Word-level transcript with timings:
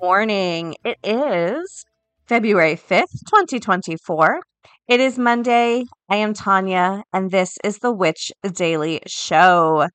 Morning. 0.00 0.74
It 0.84 0.98
is 1.02 1.86
February 2.26 2.76
5th, 2.76 3.24
2024. 3.28 4.40
It 4.88 5.00
is 5.00 5.18
Monday. 5.18 5.84
I 6.10 6.16
am 6.16 6.34
Tonya, 6.34 7.02
and 7.14 7.30
this 7.30 7.56
is 7.64 7.78
the 7.78 7.92
Witch 7.92 8.30
Daily 8.52 9.00
Show. 9.06 9.88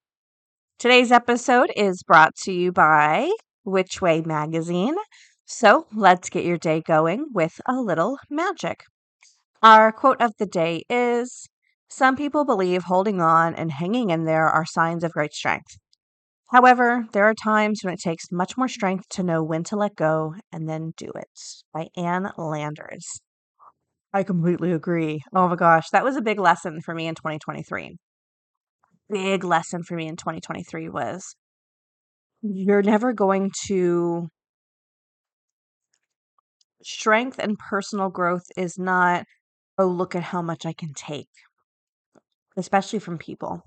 Today's 0.79 1.11
episode 1.11 1.71
is 1.75 2.01
brought 2.01 2.35
to 2.37 2.51
you 2.51 2.71
by 2.71 3.31
Witchway 3.65 4.25
Magazine. 4.25 4.95
So 5.45 5.85
let's 5.93 6.31
get 6.31 6.45
your 6.45 6.57
day 6.57 6.81
going 6.81 7.27
with 7.31 7.61
a 7.67 7.75
little 7.75 8.17
magic. 8.27 8.83
Our 9.61 9.91
quote 9.91 10.19
of 10.19 10.33
the 10.39 10.47
day 10.47 10.81
is 10.89 11.47
Some 11.89 12.15
people 12.15 12.43
believe 12.43 12.83
holding 12.83 13.21
on 13.21 13.53
and 13.53 13.71
hanging 13.71 14.09
in 14.09 14.25
there 14.25 14.47
are 14.47 14.65
signs 14.65 15.03
of 15.03 15.11
great 15.11 15.33
strength. 15.33 15.77
However, 16.51 17.07
there 17.13 17.23
are 17.23 17.33
times 17.33 17.79
when 17.81 17.93
it 17.93 18.01
takes 18.01 18.25
much 18.29 18.57
more 18.57 18.67
strength 18.67 19.07
to 19.11 19.23
know 19.23 19.41
when 19.41 19.63
to 19.65 19.77
let 19.77 19.95
go 19.95 20.35
and 20.51 20.67
then 20.67 20.91
do 20.97 21.09
it. 21.15 21.29
By 21.73 21.87
Ann 21.95 22.31
Landers. 22.37 23.21
I 24.13 24.23
completely 24.23 24.73
agree. 24.73 25.21
Oh 25.33 25.47
my 25.47 25.55
gosh, 25.55 25.89
that 25.91 26.03
was 26.03 26.17
a 26.17 26.21
big 26.21 26.39
lesson 26.39 26.81
for 26.81 26.93
me 26.93 27.07
in 27.07 27.15
2023. 27.15 27.95
Big 29.09 29.43
lesson 29.45 29.83
for 29.83 29.95
me 29.95 30.07
in 30.07 30.17
2023 30.17 30.89
was 30.89 31.35
you're 32.41 32.81
never 32.81 33.13
going 33.13 33.51
to 33.67 34.27
strength 36.83 37.37
and 37.39 37.57
personal 37.59 38.09
growth 38.09 38.45
is 38.57 38.77
not 38.77 39.25
oh 39.77 39.85
look 39.85 40.15
at 40.15 40.23
how 40.23 40.41
much 40.41 40.65
I 40.65 40.73
can 40.73 40.93
take 40.93 41.27
especially 42.57 42.99
from 42.99 43.17
people. 43.17 43.63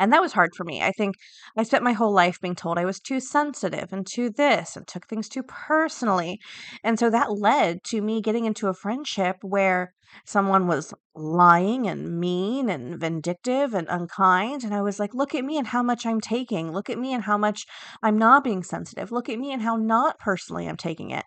And 0.00 0.12
that 0.12 0.22
was 0.22 0.32
hard 0.32 0.50
for 0.56 0.64
me. 0.64 0.82
I 0.82 0.90
think 0.90 1.14
I 1.56 1.62
spent 1.62 1.84
my 1.84 1.92
whole 1.92 2.12
life 2.12 2.40
being 2.40 2.56
told 2.56 2.78
I 2.78 2.84
was 2.86 2.98
too 2.98 3.20
sensitive 3.20 3.92
and 3.92 4.06
too 4.06 4.30
this 4.30 4.74
and 4.74 4.86
took 4.88 5.06
things 5.06 5.28
too 5.28 5.44
personally. 5.44 6.40
And 6.82 6.98
so 6.98 7.10
that 7.10 7.30
led 7.30 7.84
to 7.84 8.00
me 8.00 8.20
getting 8.22 8.46
into 8.46 8.68
a 8.68 8.74
friendship 8.74 9.36
where 9.42 9.92
someone 10.24 10.66
was 10.66 10.94
lying 11.14 11.86
and 11.86 12.18
mean 12.18 12.68
and 12.70 12.98
vindictive 12.98 13.74
and 13.74 13.86
unkind. 13.90 14.64
And 14.64 14.74
I 14.74 14.82
was 14.82 14.98
like, 14.98 15.14
look 15.14 15.34
at 15.34 15.44
me 15.44 15.58
and 15.58 15.66
how 15.66 15.82
much 15.82 16.06
I'm 16.06 16.20
taking. 16.20 16.72
Look 16.72 16.90
at 16.90 16.98
me 16.98 17.12
and 17.12 17.22
how 17.22 17.38
much 17.38 17.66
I'm 18.02 18.18
not 18.18 18.42
being 18.42 18.62
sensitive. 18.62 19.12
Look 19.12 19.28
at 19.28 19.38
me 19.38 19.52
and 19.52 19.62
how 19.62 19.76
not 19.76 20.18
personally 20.18 20.66
I'm 20.66 20.76
taking 20.78 21.10
it. 21.10 21.24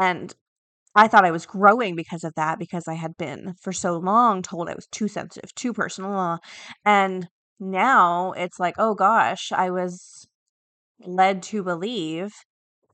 And 0.00 0.34
I 0.96 1.08
thought 1.08 1.24
I 1.24 1.30
was 1.30 1.46
growing 1.46 1.96
because 1.96 2.24
of 2.24 2.34
that, 2.36 2.58
because 2.58 2.88
I 2.88 2.94
had 2.94 3.16
been 3.16 3.54
for 3.60 3.72
so 3.72 3.98
long 3.98 4.42
told 4.42 4.68
I 4.68 4.74
was 4.74 4.86
too 4.86 5.08
sensitive, 5.08 5.54
too 5.54 5.72
personal. 5.72 6.38
And 6.84 7.28
now 7.70 8.32
it's 8.32 8.58
like, 8.58 8.74
oh 8.78 8.94
gosh, 8.94 9.52
I 9.52 9.70
was 9.70 10.26
led 11.00 11.42
to 11.44 11.62
believe 11.62 12.32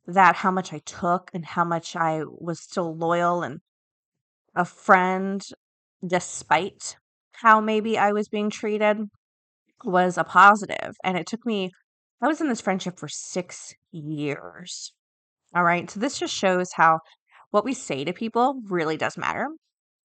that 0.06 0.36
how 0.36 0.50
much 0.50 0.72
I 0.72 0.80
took 0.84 1.30
and 1.34 1.44
how 1.44 1.64
much 1.64 1.96
I 1.96 2.22
was 2.24 2.60
still 2.60 2.96
loyal 2.96 3.42
and 3.42 3.60
a 4.54 4.64
friend, 4.64 5.42
despite 6.06 6.96
how 7.32 7.60
maybe 7.60 7.96
I 7.96 8.12
was 8.12 8.28
being 8.28 8.50
treated, 8.50 8.98
was 9.84 10.18
a 10.18 10.24
positive. 10.24 10.94
And 11.04 11.16
it 11.16 11.26
took 11.26 11.46
me, 11.46 11.70
I 12.22 12.26
was 12.26 12.40
in 12.40 12.48
this 12.48 12.60
friendship 12.60 12.98
for 12.98 13.08
six 13.08 13.74
years. 13.92 14.92
All 15.54 15.64
right. 15.64 15.90
So 15.90 16.00
this 16.00 16.18
just 16.18 16.34
shows 16.34 16.72
how 16.74 17.00
what 17.50 17.64
we 17.64 17.74
say 17.74 18.04
to 18.04 18.12
people 18.12 18.60
really 18.68 18.96
does 18.96 19.16
matter 19.16 19.48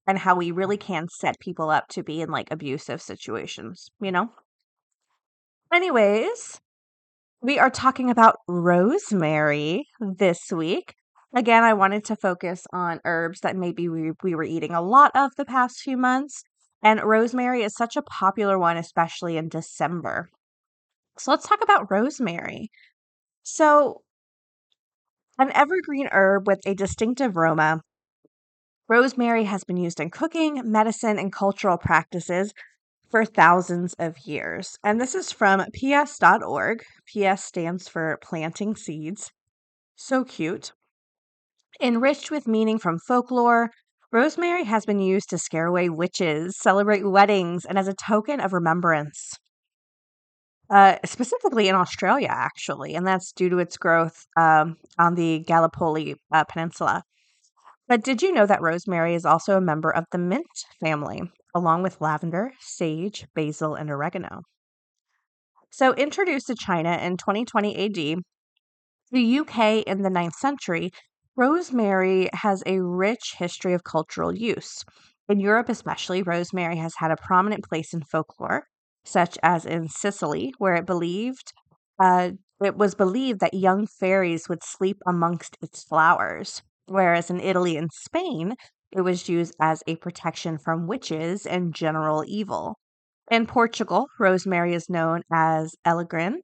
and 0.08 0.20
how 0.20 0.36
we 0.36 0.52
really 0.52 0.78
can 0.78 1.08
set 1.10 1.40
people 1.40 1.70
up 1.70 1.88
to 1.90 2.04
be 2.04 2.22
in 2.22 2.30
like 2.30 2.52
abusive 2.52 3.02
situations, 3.02 3.90
you 4.00 4.12
know? 4.12 4.30
Anyways, 5.76 6.62
we 7.42 7.60
are 7.60 7.70
talking 7.70 8.10
about 8.10 8.38
rosemary 8.48 9.90
this 10.00 10.50
week. 10.50 10.96
Again, 11.36 11.66
I 11.66 11.74
wanted 11.74 12.06
to 12.06 12.16
focus 12.16 12.66
on 12.72 13.02
herbs 13.04 13.42
that 13.42 13.58
maybe 13.58 13.90
we, 13.90 14.14
we 14.24 14.36
were 14.36 14.46
eating 14.46 14.72
a 14.72 14.82
lot 14.82 15.12
of 15.14 15.32
the 15.36 15.44
past 15.44 15.82
few 15.82 15.98
months. 15.98 16.44
And 16.82 17.04
rosemary 17.04 17.62
is 17.62 17.76
such 17.76 17.98
a 17.98 18.02
popular 18.02 18.58
one, 18.58 18.78
especially 18.78 19.36
in 19.36 19.50
December. 19.50 20.30
So 21.18 21.32
let's 21.32 21.46
talk 21.46 21.62
about 21.62 21.92
rosemary. 21.92 22.72
So, 23.44 24.04
an 25.38 25.52
evergreen 25.54 26.08
herb 26.10 26.48
with 26.48 26.62
a 26.66 26.74
distinctive 26.74 27.36
aroma, 27.36 27.82
rosemary 28.88 29.44
has 29.44 29.66
been 29.66 29.76
used 29.76 30.00
in 30.00 30.10
cooking, 30.10 30.62
medicine, 30.72 31.20
and 31.20 31.34
cultural 31.34 31.78
practices 31.78 32.54
for 33.16 33.24
thousands 33.24 33.96
of 33.98 34.18
years. 34.26 34.78
And 34.84 35.00
this 35.00 35.16
is 35.16 35.32
from 35.32 35.64
ps.org. 35.72 36.84
PS 37.08 37.44
stands 37.46 37.88
for 37.88 38.20
planting 38.22 38.76
seeds. 38.76 39.32
So 39.96 40.26
cute. 40.26 40.74
Enriched 41.82 42.30
with 42.30 42.46
meaning 42.46 42.78
from 42.78 43.00
folklore, 43.00 43.70
rosemary 44.12 44.66
has 44.66 44.86
been 44.86 45.00
used 45.00 45.30
to 45.30 45.38
scare 45.38 45.68
away 45.68 45.88
witches, 45.88 46.58
celebrate 46.60 47.10
weddings, 47.10 47.64
and 47.64 47.80
as 47.80 47.88
a 47.88 47.94
token 47.94 48.42
of 48.42 48.52
remembrance. 48.52 49.36
Uh, 50.70 50.98
specifically 51.06 51.70
in 51.70 51.76
Australia, 51.76 52.28
actually, 52.30 52.96
and 52.96 53.08
that's 53.08 53.32
due 53.32 53.48
to 53.48 53.60
its 53.60 53.78
growth 53.78 54.26
um, 54.36 54.76
on 55.00 55.16
the 55.16 55.40
Gallipoli 55.48 56.16
uh, 56.34 56.44
Peninsula. 56.44 57.02
But 57.88 58.04
did 58.04 58.22
you 58.22 58.34
know 58.34 58.46
that 58.46 58.62
rosemary 58.62 59.16
is 59.16 59.26
also 59.26 59.56
a 59.56 59.62
member 59.62 59.90
of 59.90 60.04
the 60.12 60.18
mint 60.18 60.66
family, 60.82 61.22
along 61.56 61.82
with 61.82 62.02
lavender, 62.02 62.52
sage, 62.60 63.26
basil, 63.34 63.74
and 63.74 63.90
oregano. 63.90 64.42
So, 65.72 65.94
introduced 65.94 66.48
to 66.48 66.56
China 66.56 66.98
in 67.02 67.18
2020 67.18 67.86
AD, 67.86 68.20
the 69.12 69.40
UK 69.40 69.84
in 69.88 70.04
the 70.04 70.10
9th 70.10 70.36
century, 70.36 70.92
rosemary 71.36 72.30
has 72.34 72.62
a 72.66 72.82
rich 72.82 73.36
history 73.38 73.74
of 73.74 73.84
cultural 73.84 74.36
use. 74.36 74.84
In 75.28 75.40
Europe, 75.40 75.70
especially, 75.70 76.22
rosemary 76.22 76.78
has 76.78 76.96
had 76.98 77.12
a 77.12 77.18
prominent 77.18 77.64
place 77.64 77.94
in 77.94 78.04
folklore, 78.04 78.68
such 79.04 79.38
as 79.42 79.66
in 79.66 79.88
Sicily, 79.88 80.54
where 80.60 80.76
it 80.76 80.86
believed 80.86 81.52
uh, 82.00 82.32
it 82.64 82.78
was 82.78 82.96
believed 82.96 83.40
that 83.40 83.54
young 83.54 83.88
fairies 83.88 84.48
would 84.50 84.64
sleep 84.64 84.98
amongst 85.06 85.58
its 85.62 85.84
flowers. 85.84 86.62
Whereas 86.88 87.30
in 87.30 87.40
Italy 87.40 87.78
and 87.78 87.92
Spain, 87.92 88.56
it 88.96 89.02
was 89.02 89.28
used 89.28 89.56
as 89.60 89.84
a 89.88 89.96
protection 89.98 90.58
from 90.58 90.88
witches 90.88 91.46
and 91.46 91.74
general 91.76 92.24
evil. 92.26 92.78
In 93.30 93.46
Portugal, 93.46 94.08
rosemary 94.20 94.74
is 94.74 94.90
known 94.90 95.22
as 95.32 95.76
elegrin, 95.84 96.40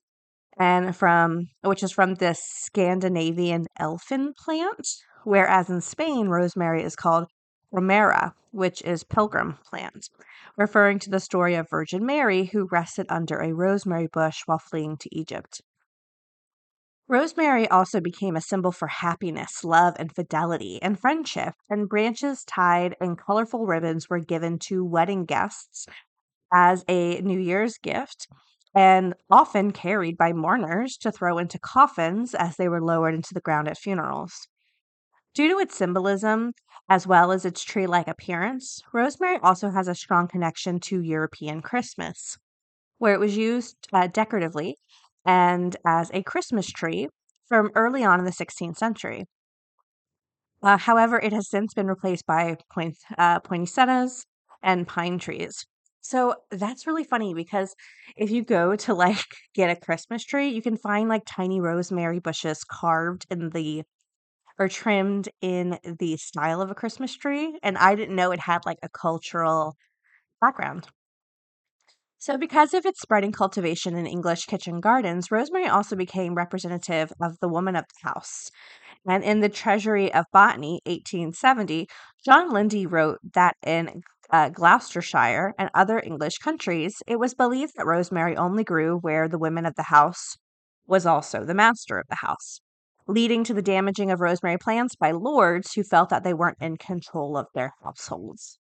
and 0.58 0.96
from 0.96 1.48
which 1.62 1.82
is 1.82 1.92
from 1.92 2.16
this 2.16 2.44
Scandinavian 2.44 3.68
elfin 3.80 4.34
plant, 4.38 4.88
whereas 5.24 5.70
in 5.70 5.82
Spain, 5.82 6.28
rosemary 6.28 6.84
is 6.84 6.96
called 6.96 7.28
romera, 7.74 8.34
which 8.52 8.82
is 8.82 9.04
pilgrim 9.04 9.58
plant, 9.70 10.10
referring 10.58 11.00
to 11.00 11.10
the 11.10 11.20
story 11.20 11.56
of 11.56 11.70
Virgin 11.70 12.06
Mary 12.06 12.46
who 12.46 12.68
rested 12.72 13.06
under 13.10 13.40
a 13.40 13.54
rosemary 13.54 14.08
bush 14.08 14.42
while 14.46 14.60
fleeing 14.60 14.98
to 14.98 15.16
Egypt. 15.16 15.62
Rosemary 17.12 17.68
also 17.68 18.00
became 18.00 18.38
a 18.38 18.42
symbol 18.42 18.72
for 18.72 18.88
happiness, 18.88 19.66
love, 19.66 19.98
and 20.00 20.16
fidelity 20.16 20.80
and 20.82 20.98
friendship, 20.98 21.56
and 21.70 21.90
branches 21.90 22.46
tied 22.46 22.96
in 23.02 23.18
colorful 23.18 23.66
ribbons 23.66 24.10
were 24.10 24.20
given 24.20 24.58
to 24.58 24.86
wedding 24.86 25.26
guests 25.26 25.88
as 26.54 26.86
a 26.88 27.20
New 27.20 27.38
Year's 27.38 27.78
gift 27.78 28.30
and 28.74 29.14
often 29.30 29.72
carried 29.72 30.16
by 30.16 30.32
mourners 30.32 30.96
to 31.00 31.12
throw 31.12 31.38
into 31.38 31.60
coffins 31.60 32.34
as 32.34 32.56
they 32.56 32.70
were 32.70 32.82
lowered 32.82 33.14
into 33.14 33.34
the 33.34 33.42
ground 33.42 33.68
at 33.68 33.78
funerals. 33.78 34.48
Due 35.34 35.50
to 35.50 35.60
its 35.60 35.76
symbolism, 35.76 36.54
as 36.88 37.06
well 37.06 37.34
as 37.34 37.44
its 37.44 37.62
tree 37.62 37.88
like 37.88 38.08
appearance, 38.08 38.80
rosemary 38.94 39.38
also 39.44 39.70
has 39.70 39.90
a 39.90 39.96
strong 39.96 40.30
connection 40.30 40.80
to 40.80 41.02
European 41.02 41.62
Christmas, 41.62 42.38
where 43.00 43.14
it 43.14 43.20
was 43.20 43.36
used 43.36 43.76
uh, 43.92 44.08
decoratively 44.08 44.78
and 45.26 45.76
as 45.86 46.12
a 46.14 46.24
Christmas 46.24 46.68
tree 46.68 47.08
from 47.48 47.72
early 47.76 48.04
on 48.04 48.20
in 48.20 48.26
the 48.26 48.32
16th 48.32 48.78
century. 48.78 49.26
Uh, 50.64 50.78
however, 50.78 51.20
it 51.20 51.34
has 51.34 51.50
since 51.50 51.74
been 51.74 51.88
replaced 51.88 52.26
by 52.26 52.56
point, 52.72 52.98
uh, 53.18 53.40
poinsettias 53.40 54.26
and 54.62 54.88
pine 54.88 55.18
trees. 55.18 55.66
So 56.02 56.36
that's 56.52 56.88
really 56.88 57.04
funny 57.04 57.34
because 57.34 57.76
if 58.16 58.32
you 58.32 58.44
go 58.44 58.76
to 58.76 58.94
like 59.06 59.26
get 59.54 59.70
a 59.70 59.76
Christmas 59.76 60.24
tree, 60.24 60.50
you 60.50 60.62
can 60.62 60.78
find 60.78 61.10
like 61.10 61.24
tiny 61.26 61.60
rosemary 61.62 62.20
bushes 62.20 62.64
carved 62.64 63.26
in 63.30 63.50
the 63.50 63.84
or 64.60 64.70
trimmed 64.70 65.30
in 65.42 65.80
the 66.00 66.18
style 66.18 66.62
of 66.62 66.72
a 66.72 66.76
Christmas 66.76 67.16
tree. 67.16 67.58
And 67.64 67.78
I 67.78 67.96
didn't 67.96 68.16
know 68.16 68.32
it 68.32 68.40
had 68.42 68.60
like 68.66 68.80
a 68.84 68.90
cultural 68.90 69.76
background. 70.42 70.88
So, 72.22 72.38
because 72.38 72.76
of 72.76 72.86
its 72.86 73.02
spreading 73.02 73.32
cultivation 73.32 73.96
in 73.96 74.06
English 74.06 74.46
kitchen 74.46 74.80
gardens, 74.80 75.32
rosemary 75.32 75.66
also 75.66 75.96
became 75.96 76.36
representative 76.36 77.12
of 77.20 77.40
the 77.40 77.48
woman 77.48 77.76
of 77.76 77.86
the 77.86 78.08
house. 78.08 78.52
And 79.08 79.24
in 79.24 79.40
the 79.40 79.50
Treasury 79.50 80.14
of 80.14 80.26
Botany, 80.32 80.82
1870, 80.86 81.88
John 82.24 82.52
Lindley 82.52 82.86
wrote 82.86 83.18
that 83.34 83.58
in 83.66 84.04
uh, 84.30 84.50
Gloucestershire 84.50 85.56
and 85.58 85.72
other 85.74 86.00
English 86.00 86.38
countries, 86.38 87.02
it 87.08 87.18
was 87.18 87.34
believed 87.34 87.74
that 87.76 87.88
rosemary 87.88 88.38
only 88.38 88.64
grew 88.64 89.00
where 89.00 89.28
the 89.28 89.40
women 89.40 89.66
of 89.66 89.74
the 89.74 89.90
house 89.90 90.38
was 90.86 91.08
also 91.08 91.44
the 91.44 91.56
master 91.56 91.98
of 91.98 92.06
the 92.08 92.18
house, 92.18 92.62
leading 93.08 93.44
to 93.46 93.54
the 93.56 93.64
damaging 93.64 94.12
of 94.12 94.22
rosemary 94.22 94.60
plants 94.60 94.96
by 94.96 95.10
lords 95.10 95.74
who 95.74 95.82
felt 95.82 96.10
that 96.10 96.24
they 96.24 96.36
weren't 96.36 96.62
in 96.62 96.78
control 96.78 97.36
of 97.36 97.48
their 97.56 97.74
households. 97.84 98.60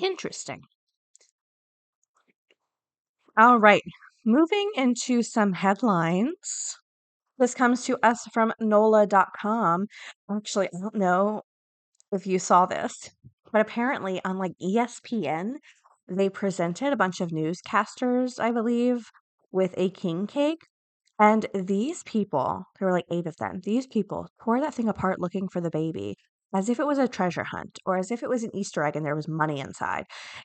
Interesting. 0.00 0.62
All 3.36 3.58
right, 3.58 3.82
moving 4.24 4.70
into 4.76 5.24
some 5.24 5.54
headlines. 5.54 6.76
This 7.36 7.52
comes 7.52 7.84
to 7.86 7.98
us 8.00 8.20
from 8.32 8.52
NOLA.com. 8.60 9.86
Actually, 10.30 10.68
I 10.68 10.80
don't 10.80 10.94
know 10.94 11.42
if 12.12 12.28
you 12.28 12.38
saw 12.38 12.64
this, 12.66 13.10
but 13.50 13.60
apparently 13.60 14.20
on 14.24 14.38
like 14.38 14.52
ESPN, 14.62 15.54
they 16.06 16.28
presented 16.28 16.92
a 16.92 16.96
bunch 16.96 17.20
of 17.20 17.30
newscasters, 17.30 18.38
I 18.38 18.52
believe, 18.52 19.10
with 19.50 19.74
a 19.76 19.90
king 19.90 20.28
cake. 20.28 20.68
And 21.18 21.46
these 21.52 22.04
people, 22.04 22.62
there 22.78 22.86
were 22.86 22.94
like 22.94 23.06
eight 23.10 23.26
of 23.26 23.36
them, 23.38 23.62
these 23.64 23.88
people 23.88 24.28
tore 24.44 24.60
that 24.60 24.74
thing 24.74 24.88
apart 24.88 25.18
looking 25.18 25.48
for 25.48 25.60
the 25.60 25.70
baby 25.70 26.16
as 26.54 26.68
if 26.68 26.78
it 26.78 26.86
was 26.86 26.98
a 26.98 27.08
treasure 27.08 27.44
hunt 27.44 27.78
or 27.84 27.98
as 27.98 28.10
if 28.10 28.22
it 28.22 28.28
was 28.28 28.44
an 28.44 28.54
Easter 28.54 28.84
egg 28.84 28.96
and 28.96 29.04
there 29.04 29.16
was 29.16 29.28
money 29.28 29.60
inside. 29.60 30.04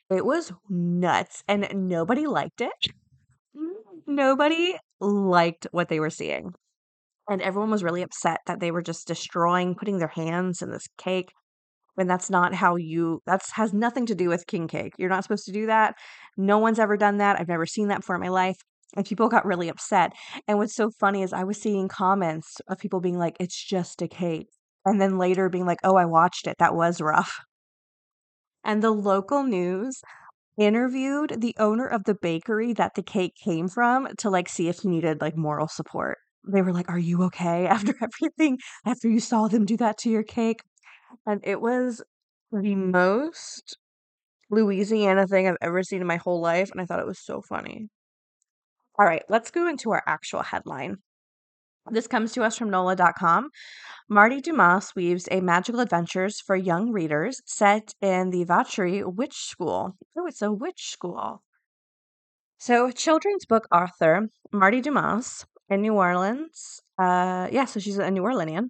It 0.10 0.26
was 0.26 0.52
nuts 0.68 1.44
and 1.48 1.68
nobody 1.88 2.26
liked 2.26 2.62
it. 2.62 2.88
Mm. 3.56 3.74
Nobody 4.08 4.76
liked 5.00 5.68
what 5.72 5.88
they 5.88 6.00
were 6.00 6.10
seeing. 6.10 6.54
And 7.30 7.44
everyone 7.44 7.70
was 7.70 7.84
really 7.84 8.02
upset 8.02 8.40
that 8.48 8.60
they 8.60 8.72
were 8.72 8.82
just 8.82 9.08
destroying, 9.08 9.76
putting 9.76 10.00
their 10.00 10.08
hands 10.08 10.64
in 10.64 10.72
this 10.72 10.88
cake 10.98 11.32
when 11.94 12.08
that's 12.08 12.30
not 12.30 12.56
how 12.56 12.76
you 12.76 13.22
that's 13.28 13.52
has 13.52 13.74
nothing 13.74 14.06
to 14.08 14.16
do 14.16 14.30
with 14.30 14.48
king 14.48 14.68
cake. 14.68 14.94
You're 14.98 15.10
not 15.10 15.24
supposed 15.24 15.46
to 15.46 15.52
do 15.52 15.68
that. 15.68 15.96
No 16.38 16.58
one's 16.58 16.80
ever 16.80 16.98
done 16.98 17.18
that. 17.18 17.40
I've 17.40 17.48
never 17.48 17.68
seen 17.68 17.90
that 17.90 18.00
before 18.00 18.16
in 18.16 18.22
my 18.22 18.30
life. 18.30 18.58
And 18.96 19.06
people 19.06 19.28
got 19.28 19.46
really 19.46 19.70
upset. 19.70 20.14
And 20.48 20.58
what's 20.58 20.74
so 20.74 20.90
funny 20.90 21.22
is 21.22 21.34
I 21.34 21.44
was 21.44 21.62
seeing 21.62 21.88
comments 21.88 22.60
of 22.68 22.80
people 22.80 23.00
being 23.00 23.20
like, 23.20 23.38
it's 23.40 23.64
just 23.64 24.02
a 24.02 24.08
cake 24.08 24.48
and 24.86 25.02
then 25.02 25.18
later 25.18 25.50
being 25.50 25.66
like, 25.66 25.80
"Oh, 25.84 25.96
I 25.96 26.06
watched 26.06 26.48
it. 26.48 26.58
That 26.60 26.76
was 26.76 27.02
rough." 27.02 27.40
And 28.64 28.82
the 28.82 28.92
local 28.92 29.44
news 29.44 30.02
interviewed 30.58 31.42
the 31.42 31.56
owner 31.60 31.88
of 31.88 32.06
the 32.06 32.16
bakery 32.16 32.74
that 32.74 32.96
the 32.96 33.04
cake 33.04 33.36
came 33.36 33.68
from 33.70 34.08
to 34.18 34.30
like 34.30 34.50
see 34.50 34.70
if 34.70 34.80
he 34.82 34.90
needed 34.90 35.22
like 35.22 35.38
moral 35.38 35.68
support. 35.68 36.20
They 36.48 36.62
were 36.62 36.74
like, 36.74 36.90
"Are 36.90 37.00
you 37.00 37.24
okay 37.26 37.68
after 37.70 37.96
everything? 38.02 38.60
After 38.86 39.10
you 39.10 39.20
saw 39.20 39.48
them 39.50 39.66
do 39.66 39.78
that 39.78 39.98
to 40.00 40.10
your 40.10 40.24
cake?" 40.24 40.62
And 41.26 41.42
it 41.46 41.62
was 41.62 42.04
the 42.52 42.76
most 42.76 43.78
Louisiana 44.52 45.28
thing 45.28 45.48
I've 45.48 45.58
ever 45.62 45.84
seen 45.84 46.02
in 46.02 46.08
my 46.08 46.18
whole 46.18 46.42
life, 46.42 46.72
and 46.72 46.82
I 46.82 46.86
thought 46.86 47.00
it 47.02 47.08
was 47.08 47.20
so 47.24 47.42
funny. 47.42 47.90
All 49.00 49.06
right, 49.08 49.24
let's 49.30 49.50
go 49.50 49.68
into 49.68 49.90
our 49.92 50.04
actual 50.06 50.44
headline. 50.44 50.98
This 51.92 52.08
comes 52.08 52.34
to 52.34 52.44
us 52.44 52.58
from 52.58 52.70
NOLA.com. 52.70 53.50
Marti 54.10 54.42
Dumas 54.42 54.94
weaves 54.96 55.28
a 55.32 55.42
magical 55.42 55.80
adventures 55.80 56.40
for 56.40 56.56
young 56.56 56.92
readers 56.92 57.42
set 57.46 57.94
in 58.02 58.30
the 58.30 58.46
Vacherie 58.46 59.04
Witch 59.04 59.36
School. 59.36 59.96
Oh, 60.18 60.28
it's 60.28 60.42
a 60.42 60.52
witch 60.52 60.90
school. 60.92 61.42
So, 62.58 62.92
children's 62.92 63.46
book 63.46 63.68
author 63.72 64.30
Marti 64.52 64.82
Dumas 64.82 65.46
in 65.70 65.82
New 65.82 65.94
Orleans. 65.94 66.82
Uh, 66.98 67.48
yeah, 67.52 67.66
so 67.66 67.80
she's 67.80 67.98
a 67.98 68.12
New 68.12 68.24
Orleanian. 68.24 68.70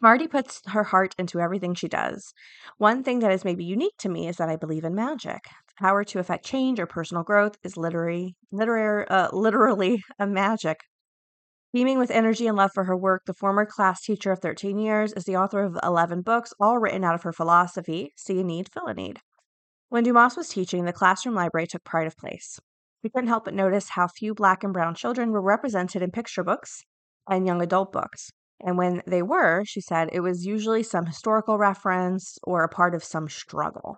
Marti 0.00 0.26
puts 0.26 0.62
her 0.66 0.82
heart 0.82 1.14
into 1.18 1.38
everything 1.38 1.74
she 1.74 1.86
does. 1.86 2.34
One 2.78 3.04
thing 3.04 3.20
that 3.20 3.30
is 3.30 3.44
maybe 3.44 3.64
unique 3.64 3.96
to 3.98 4.08
me 4.08 4.26
is 4.26 4.36
that 4.38 4.48
I 4.48 4.56
believe 4.56 4.84
in 4.84 4.94
magic. 4.94 5.44
The 5.68 5.74
power 5.78 6.02
to 6.04 6.18
affect 6.18 6.44
change 6.44 6.80
or 6.80 6.86
personal 6.86 7.22
growth 7.22 7.56
is 7.62 7.76
literary, 7.76 8.34
literary, 8.50 9.06
uh, 9.08 9.28
literally 9.32 10.02
a 10.18 10.26
magic 10.26 10.80
Beaming 11.72 11.98
with 11.98 12.10
energy 12.10 12.46
and 12.46 12.54
love 12.54 12.70
for 12.74 12.84
her 12.84 12.96
work, 12.96 13.22
the 13.24 13.32
former 13.32 13.64
class 13.64 14.02
teacher 14.02 14.30
of 14.30 14.40
13 14.40 14.76
years 14.76 15.14
is 15.14 15.24
the 15.24 15.38
author 15.38 15.62
of 15.62 15.78
11 15.82 16.20
books, 16.20 16.52
all 16.60 16.76
written 16.76 17.02
out 17.02 17.14
of 17.14 17.22
her 17.22 17.32
philosophy 17.32 18.12
see 18.14 18.38
a 18.38 18.44
need, 18.44 18.68
fill 18.70 18.84
a 18.84 18.92
need. 18.92 19.20
When 19.88 20.04
Dumas 20.04 20.36
was 20.36 20.50
teaching, 20.50 20.84
the 20.84 20.92
classroom 20.92 21.34
library 21.34 21.66
took 21.66 21.82
pride 21.82 22.06
of 22.06 22.18
place. 22.18 22.60
We 23.02 23.08
couldn't 23.08 23.28
help 23.28 23.46
but 23.46 23.54
notice 23.54 23.88
how 23.88 24.08
few 24.08 24.34
black 24.34 24.62
and 24.62 24.72
brown 24.74 24.94
children 24.94 25.30
were 25.30 25.40
represented 25.40 26.02
in 26.02 26.10
picture 26.10 26.44
books 26.44 26.84
and 27.26 27.46
young 27.46 27.62
adult 27.62 27.90
books. 27.90 28.30
And 28.60 28.76
when 28.76 29.00
they 29.06 29.22
were, 29.22 29.64
she 29.64 29.80
said, 29.80 30.10
it 30.12 30.20
was 30.20 30.44
usually 30.44 30.82
some 30.82 31.06
historical 31.06 31.56
reference 31.56 32.36
or 32.42 32.64
a 32.64 32.68
part 32.68 32.94
of 32.94 33.02
some 33.02 33.30
struggle. 33.30 33.96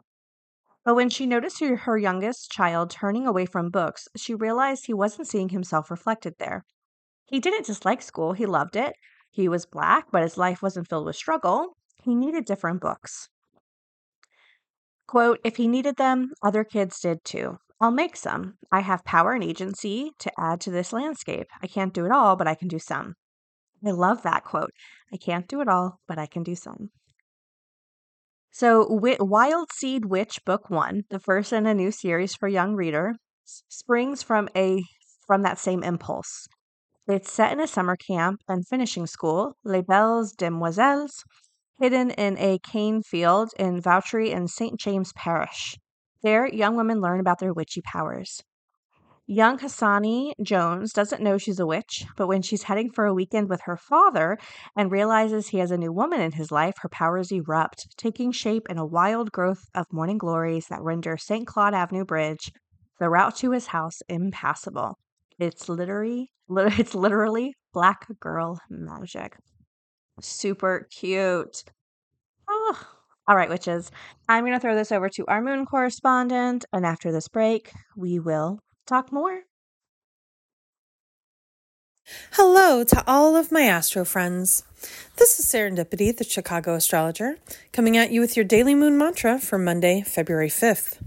But 0.84 0.94
when 0.94 1.10
she 1.10 1.26
noticed 1.26 1.58
her, 1.58 1.74
her 1.74 1.98
youngest 1.98 2.52
child 2.52 2.90
turning 2.90 3.26
away 3.26 3.46
from 3.46 3.70
books, 3.70 4.06
she 4.16 4.32
realized 4.32 4.86
he 4.86 4.94
wasn't 4.94 5.26
seeing 5.26 5.48
himself 5.48 5.90
reflected 5.90 6.34
there. 6.38 6.64
He 7.26 7.40
didn't 7.40 7.66
dislike 7.66 8.02
school, 8.02 8.32
he 8.32 8.46
loved 8.46 8.76
it. 8.76 8.94
He 9.30 9.48
was 9.48 9.66
black, 9.66 10.06
but 10.12 10.22
his 10.22 10.36
life 10.36 10.62
wasn't 10.62 10.88
filled 10.88 11.06
with 11.06 11.16
struggle. 11.16 11.76
He 12.02 12.14
needed 12.14 12.44
different 12.44 12.80
books. 12.80 13.28
Quote, 15.06 15.40
if 15.44 15.56
he 15.56 15.68
needed 15.68 15.96
them, 15.96 16.30
other 16.42 16.64
kids 16.64 17.00
did 17.00 17.24
too. 17.24 17.58
I'll 17.80 17.90
make 17.90 18.16
some. 18.16 18.54
I 18.70 18.80
have 18.80 19.04
power 19.04 19.32
and 19.32 19.42
agency 19.42 20.12
to 20.20 20.32
add 20.38 20.60
to 20.62 20.70
this 20.70 20.92
landscape. 20.92 21.48
I 21.62 21.66
can't 21.66 21.92
do 21.92 22.04
it 22.04 22.12
all, 22.12 22.36
but 22.36 22.46
I 22.46 22.54
can 22.54 22.68
do 22.68 22.78
some. 22.78 23.14
I 23.84 23.90
love 23.90 24.22
that 24.22 24.44
quote. 24.44 24.70
I 25.12 25.16
can't 25.16 25.48
do 25.48 25.60
it 25.60 25.68
all, 25.68 25.98
but 26.06 26.18
I 26.18 26.26
can 26.26 26.42
do 26.42 26.54
some. 26.54 26.90
So, 28.50 28.86
Wild 28.88 29.72
Seed 29.72 30.04
Witch 30.04 30.44
Book 30.44 30.70
1, 30.70 31.04
the 31.10 31.18
first 31.18 31.52
in 31.52 31.66
a 31.66 31.74
new 31.74 31.90
series 31.90 32.34
for 32.34 32.48
young 32.48 32.74
reader, 32.74 33.16
springs 33.44 34.22
from 34.22 34.48
a 34.56 34.84
from 35.26 35.42
that 35.42 35.58
same 35.58 35.82
impulse. 35.82 36.46
It's 37.06 37.30
set 37.30 37.52
in 37.52 37.60
a 37.60 37.66
summer 37.66 37.96
camp 37.96 38.40
and 38.48 38.66
finishing 38.66 39.06
school, 39.06 39.58
Les 39.62 39.82
Belles 39.82 40.32
Demoiselles, 40.32 41.22
hidden 41.78 42.10
in 42.12 42.38
a 42.38 42.58
cane 42.60 43.02
field 43.02 43.50
in 43.58 43.82
Vacherie 43.82 44.30
in 44.30 44.48
St. 44.48 44.80
James 44.80 45.12
Parish. 45.12 45.76
There, 46.22 46.46
young 46.46 46.76
women 46.76 47.02
learn 47.02 47.20
about 47.20 47.40
their 47.40 47.52
witchy 47.52 47.82
powers. 47.82 48.42
Young 49.26 49.58
Hasani 49.58 50.32
Jones 50.42 50.94
doesn't 50.94 51.22
know 51.22 51.36
she's 51.36 51.60
a 51.60 51.66
witch, 51.66 52.06
but 52.16 52.26
when 52.26 52.40
she's 52.40 52.62
heading 52.62 52.90
for 52.90 53.04
a 53.04 53.12
weekend 53.12 53.50
with 53.50 53.60
her 53.66 53.76
father 53.76 54.38
and 54.74 54.90
realizes 54.90 55.48
he 55.48 55.58
has 55.58 55.70
a 55.70 55.76
new 55.76 55.92
woman 55.92 56.22
in 56.22 56.32
his 56.32 56.50
life, 56.50 56.76
her 56.78 56.88
powers 56.88 57.30
erupt, 57.30 57.86
taking 57.98 58.32
shape 58.32 58.66
in 58.70 58.78
a 58.78 58.86
wild 58.86 59.30
growth 59.30 59.66
of 59.74 59.92
morning 59.92 60.16
glories 60.16 60.68
that 60.68 60.80
render 60.80 61.18
St. 61.18 61.46
Claude 61.46 61.74
Avenue 61.74 62.06
Bridge, 62.06 62.50
the 62.98 63.10
route 63.10 63.36
to 63.36 63.50
his 63.50 63.66
house, 63.66 64.00
impassable. 64.08 64.96
It's 65.38 65.68
literally 65.68 66.30
it's 66.50 66.94
literally 66.94 67.54
black 67.72 68.06
girl 68.20 68.60
magic. 68.70 69.36
Super 70.20 70.88
cute. 70.90 71.64
Oh. 72.48 72.88
All 73.26 73.36
right, 73.36 73.48
witches. 73.48 73.90
I'm 74.28 74.44
going 74.44 74.52
to 74.52 74.60
throw 74.60 74.74
this 74.74 74.92
over 74.92 75.08
to 75.08 75.26
our 75.26 75.40
moon 75.40 75.64
correspondent, 75.64 76.66
and 76.74 76.84
after 76.84 77.10
this 77.10 77.26
break, 77.26 77.72
we 77.96 78.18
will 78.18 78.60
talk 78.86 79.10
more. 79.10 79.40
Hello 82.32 82.84
to 82.84 83.02
all 83.06 83.34
of 83.34 83.50
my 83.50 83.62
astro 83.62 84.04
friends. 84.04 84.64
This 85.16 85.38
is 85.40 85.46
Serendipity, 85.46 86.14
the 86.14 86.24
Chicago 86.24 86.74
astrologer, 86.74 87.38
coming 87.72 87.96
at 87.96 88.10
you 88.10 88.20
with 88.20 88.36
your 88.36 88.44
daily 88.44 88.74
moon 88.74 88.98
mantra 88.98 89.38
for 89.38 89.56
Monday, 89.56 90.02
February 90.02 90.50
5th. 90.50 90.98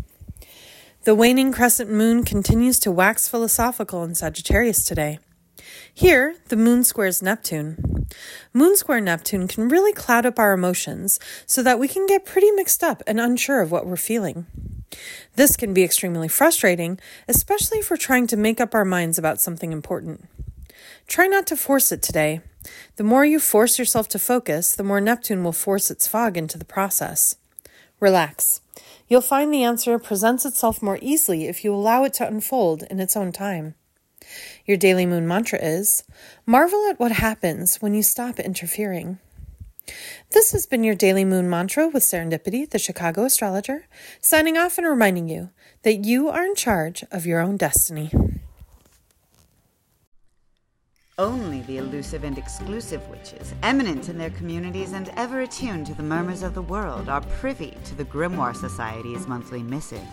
The 1.07 1.15
waning 1.15 1.53
crescent 1.53 1.89
moon 1.89 2.25
continues 2.25 2.79
to 2.79 2.91
wax 2.91 3.29
philosophical 3.29 4.03
in 4.03 4.13
Sagittarius 4.13 4.83
today. 4.83 5.19
Here, 5.93 6.35
the 6.49 6.57
moon 6.57 6.83
squares 6.83 7.21
Neptune. 7.21 8.07
Moon 8.51 8.75
square 8.75 8.99
Neptune 8.99 9.47
can 9.47 9.69
really 9.69 9.93
cloud 9.93 10.25
up 10.25 10.37
our 10.37 10.51
emotions 10.51 11.17
so 11.45 11.63
that 11.63 11.79
we 11.79 11.87
can 11.87 12.07
get 12.07 12.25
pretty 12.25 12.51
mixed 12.51 12.83
up 12.83 13.01
and 13.07 13.21
unsure 13.21 13.61
of 13.61 13.71
what 13.71 13.85
we're 13.85 13.95
feeling. 13.95 14.47
This 15.37 15.55
can 15.55 15.73
be 15.73 15.81
extremely 15.81 16.27
frustrating, 16.27 16.99
especially 17.29 17.77
if 17.77 17.89
we're 17.89 17.95
trying 17.95 18.27
to 18.27 18.35
make 18.35 18.59
up 18.59 18.75
our 18.75 18.83
minds 18.83 19.17
about 19.17 19.39
something 19.39 19.71
important. 19.71 20.25
Try 21.07 21.27
not 21.27 21.47
to 21.47 21.55
force 21.55 21.89
it 21.93 22.01
today. 22.01 22.41
The 22.97 23.05
more 23.05 23.23
you 23.23 23.39
force 23.39 23.79
yourself 23.79 24.09
to 24.09 24.19
focus, 24.19 24.75
the 24.75 24.83
more 24.83 24.99
Neptune 24.99 25.45
will 25.45 25.53
force 25.53 25.89
its 25.89 26.05
fog 26.05 26.35
into 26.35 26.57
the 26.57 26.65
process. 26.65 27.37
Relax. 28.01 28.59
You'll 29.07 29.21
find 29.21 29.53
the 29.53 29.63
answer 29.63 29.97
presents 29.99 30.45
itself 30.45 30.81
more 30.81 30.99
easily 31.01 31.47
if 31.47 31.63
you 31.63 31.73
allow 31.73 32.03
it 32.03 32.13
to 32.15 32.27
unfold 32.27 32.83
in 32.83 32.99
its 32.99 33.15
own 33.15 33.31
time. 33.31 33.75
Your 34.65 34.77
daily 34.77 35.05
moon 35.05 35.27
mantra 35.27 35.59
is 35.59 36.03
marvel 36.45 36.87
at 36.89 36.99
what 36.99 37.13
happens 37.13 37.77
when 37.77 37.93
you 37.93 38.03
stop 38.03 38.39
interfering. 38.39 39.19
This 40.31 40.51
has 40.51 40.65
been 40.65 40.83
your 40.83 40.95
daily 40.95 41.23
moon 41.23 41.49
mantra 41.49 41.87
with 41.87 42.03
Serendipity, 42.03 42.69
the 42.69 42.79
Chicago 42.79 43.23
astrologer, 43.23 43.87
signing 44.19 44.57
off 44.57 44.77
and 44.77 44.85
reminding 44.85 45.29
you 45.29 45.51
that 45.83 46.03
you 46.03 46.27
are 46.27 46.45
in 46.45 46.55
charge 46.55 47.05
of 47.09 47.25
your 47.25 47.39
own 47.39 47.55
destiny. 47.55 48.11
Only 51.19 51.61
the 51.61 51.79
elusive 51.79 52.23
and 52.23 52.37
exclusive 52.37 53.09
witches, 53.09 53.55
eminent 53.63 54.07
in 54.07 54.19
their 54.19 54.29
communities 54.29 54.93
and 54.93 55.09
ever 55.17 55.41
attuned 55.41 55.87
to 55.87 55.95
the 55.95 56.03
murmurs 56.03 56.43
of 56.43 56.53
the 56.53 56.61
world, 56.61 57.09
are 57.09 57.21
privy 57.21 57.75
to 57.85 57.95
the 57.95 58.05
Grimoire 58.05 58.55
Society's 58.55 59.25
monthly 59.25 59.63
missive. 59.63 60.05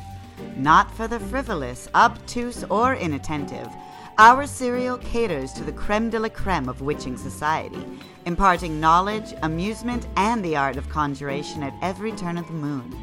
Not 0.56 0.90
for 0.96 1.06
the 1.06 1.20
frivolous, 1.20 1.88
obtuse, 1.94 2.64
or 2.70 2.94
inattentive. 2.94 3.68
Our 4.16 4.46
serial 4.46 4.96
caters 4.96 5.52
to 5.52 5.62
the 5.62 5.73
creme 5.73 6.08
de 6.08 6.18
la 6.18 6.30
creme 6.30 6.70
of 6.70 6.80
witching 6.80 7.18
society, 7.18 7.84
imparting 8.25 8.80
knowledge, 8.80 9.34
amusement, 9.42 10.06
and 10.16 10.42
the 10.42 10.56
art 10.56 10.78
of 10.78 10.88
conjuration 10.88 11.62
at 11.62 11.75
every 11.82 12.12
turn 12.12 12.38
of 12.38 12.46
the 12.46 12.54
moon. 12.54 12.96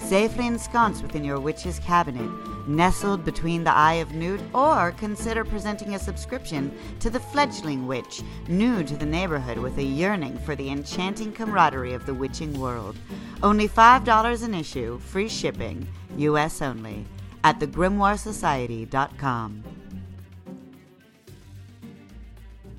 Safely 0.00 0.46
ensconced 0.46 1.02
within 1.02 1.24
your 1.24 1.40
witch's 1.40 1.78
cabinet, 1.80 2.30
nestled 2.66 3.24
between 3.24 3.64
the 3.64 3.74
eye 3.74 3.94
of 3.94 4.12
newt, 4.12 4.40
or 4.54 4.92
consider 4.92 5.44
presenting 5.44 5.94
a 5.94 5.98
subscription 5.98 6.72
to 7.00 7.10
the 7.10 7.20
fledgling 7.20 7.86
witch, 7.86 8.22
new 8.48 8.82
to 8.84 8.96
the 8.96 9.04
neighborhood 9.04 9.58
with 9.58 9.76
a 9.78 9.82
yearning 9.82 10.38
for 10.38 10.56
the 10.56 10.70
enchanting 10.70 11.32
camaraderie 11.32 11.94
of 11.94 12.06
the 12.06 12.14
witching 12.14 12.58
world. 12.58 12.96
Only 13.42 13.68
$5 13.68 14.42
an 14.42 14.54
issue, 14.54 14.98
free 14.98 15.28
shipping, 15.28 15.86
U.S. 16.16 16.62
only, 16.62 17.04
at 17.44 17.60
thegrimoiresociety.com. 17.60 19.64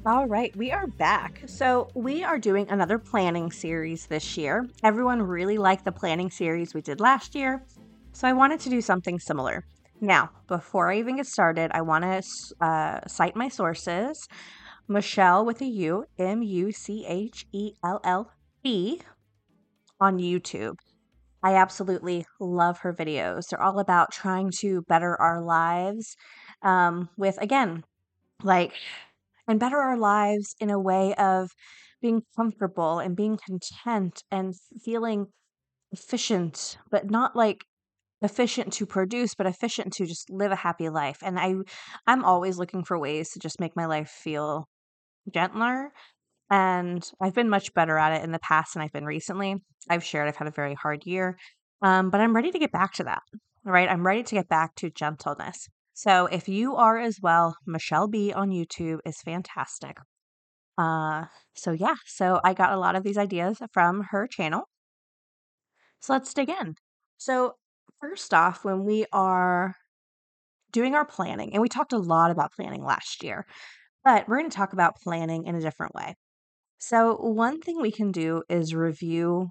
All 0.06 0.27
right, 0.27 0.56
we 0.56 0.72
are 0.72 0.88
back. 0.88 1.41
So, 1.46 1.89
we 1.94 2.24
are 2.24 2.39
doing 2.39 2.70
another 2.70 2.98
planning 2.98 3.51
series 3.51 4.06
this 4.06 4.38
year. 4.38 4.65
Everyone 4.82 5.22
really 5.22 5.58
liked 5.58 5.84
the 5.84 5.91
planning 5.91 6.32
series 6.32 6.74
we 6.74 6.79
did 6.79 7.01
last 7.01 7.36
year, 7.36 7.65
so 8.13 8.25
I 8.25 8.32
wanted 8.32 8.62
to 8.62 8.70
do 8.70 8.79
something 8.79 9.20
similar. 9.20 9.65
Now, 10.00 10.29
before 10.48 10.89
I 10.89 11.00
even 11.00 11.18
get 11.18 11.27
started, 11.27 11.72
I 11.74 11.82
want 11.82 12.06
to 12.06 12.65
uh, 12.65 13.01
cite 13.08 13.36
my 13.36 13.50
sources. 13.50 14.25
Michelle 14.88 15.46
with 15.46 15.62
a 15.62 15.65
U, 15.65 16.06
M 16.18 16.44
U 16.44 16.72
C 16.72 17.06
H 17.06 17.46
E 17.51 17.74
L 17.84 18.00
L 18.06 18.32
E, 18.63 19.00
on 20.00 20.18
YouTube. 20.18 20.75
I 21.44 21.56
absolutely 21.56 22.25
love 22.39 22.79
her 22.79 22.94
videos. 22.94 23.50
They're 23.50 23.62
all 23.62 23.79
about 23.79 24.13
trying 24.13 24.51
to 24.62 24.82
better 24.84 25.20
our 25.20 25.41
lives 25.41 26.15
um, 26.62 27.10
with, 27.18 27.38
again, 27.41 27.84
like 28.44 28.72
and 29.50 29.60
better 29.60 29.79
our 29.79 29.98
lives 29.98 30.56
in 30.60 30.70
a 30.70 30.79
way 30.79 31.13
of 31.15 31.50
being 32.01 32.22
comfortable 32.38 33.00
and 33.00 33.15
being 33.15 33.38
content 33.46 34.24
and 34.32 34.53
feeling 34.86 35.27
efficient, 35.91 36.77
but 36.91 37.10
not 37.10 37.36
like 37.36 37.65
efficient 38.22 38.72
to 38.74 38.86
produce, 38.86 39.34
but 39.34 39.48
efficient 39.48 39.94
to 39.94 40.06
just 40.06 40.29
live 40.29 40.51
a 40.51 40.56
happy 40.56 40.89
life. 40.89 41.18
And 41.24 41.39
I 41.39 41.56
I'm 42.06 42.24
always 42.24 42.58
looking 42.58 42.84
for 42.84 43.00
ways 43.00 43.32
to 43.32 43.39
just 43.39 43.60
make 43.60 43.75
my 43.75 43.86
life 43.86 44.10
feel 44.10 44.70
gentler. 45.34 45.91
And 46.51 47.03
I've 47.22 47.36
been 47.36 47.50
much 47.50 47.74
better 47.74 47.98
at 47.98 48.20
it 48.20 48.24
in 48.24 48.32
the 48.32 48.39
past 48.39 48.74
than 48.74 48.84
I've 48.84 48.91
been 48.91 49.06
recently. 49.06 49.58
I've 49.89 50.03
shared 50.03 50.27
I've 50.27 50.36
had 50.36 50.48
a 50.48 50.51
very 50.51 50.75
hard 50.75 51.06
year. 51.06 51.38
Um, 51.82 52.10
but 52.10 52.22
I'm 52.22 52.36
ready 52.36 52.51
to 52.51 52.60
get 52.60 52.72
back 52.72 52.94
to 52.94 53.03
that. 53.06 53.24
Right? 53.65 53.89
I'm 53.89 54.06
ready 54.06 54.24
to 54.24 54.36
get 54.36 54.48
back 54.48 54.75
to 54.75 54.89
gentleness. 54.89 55.68
So 56.00 56.27
if 56.27 56.48
you 56.48 56.77
are 56.77 56.98
as 56.98 57.20
well, 57.22 57.58
Muchelle 57.68 58.08
B 58.08 58.32
on 58.32 58.51
YouTube 58.51 59.00
is 59.06 59.22
fantastic. 59.22 59.98
Uh, 60.77 61.25
so 61.56 61.74
yeah, 61.74 61.96
so 62.06 62.39
I 62.41 62.53
got 62.53 62.72
a 62.72 62.79
lot 62.79 62.96
of 62.96 63.03
these 63.03 63.18
ideas 63.18 63.58
from 63.74 64.06
her 64.12 64.25
channel. 64.25 64.70
So 66.00 66.13
let's 66.13 66.34
dig 66.34 66.48
in. 66.48 66.75
So 67.18 67.56
first 68.00 68.34
off, 68.34 68.63
when 68.63 68.86
we 68.86 69.08
are 69.12 69.75
doing 70.72 70.96
our 70.96 71.03
planning, 71.03 71.51
and 71.51 71.62
we 71.62 71.68
talked 71.68 71.91
a 71.91 71.98
lot 71.98 72.32
about 72.32 72.53
planning 72.53 72.86
last 72.86 73.22
year, 73.22 73.46
but 74.06 74.25
we're 74.25 74.38
going 74.38 74.50
to 74.50 74.56
talk 74.56 74.72
about 74.72 75.01
planning 75.03 75.48
in 75.48 75.56
a 75.56 75.62
different 75.62 75.94
way. 75.96 76.15
So 76.77 77.18
one 77.18 77.60
thing 77.60 77.82
we 77.82 77.91
can 77.91 78.13
do 78.13 78.44
is 78.48 78.74
review 78.74 79.50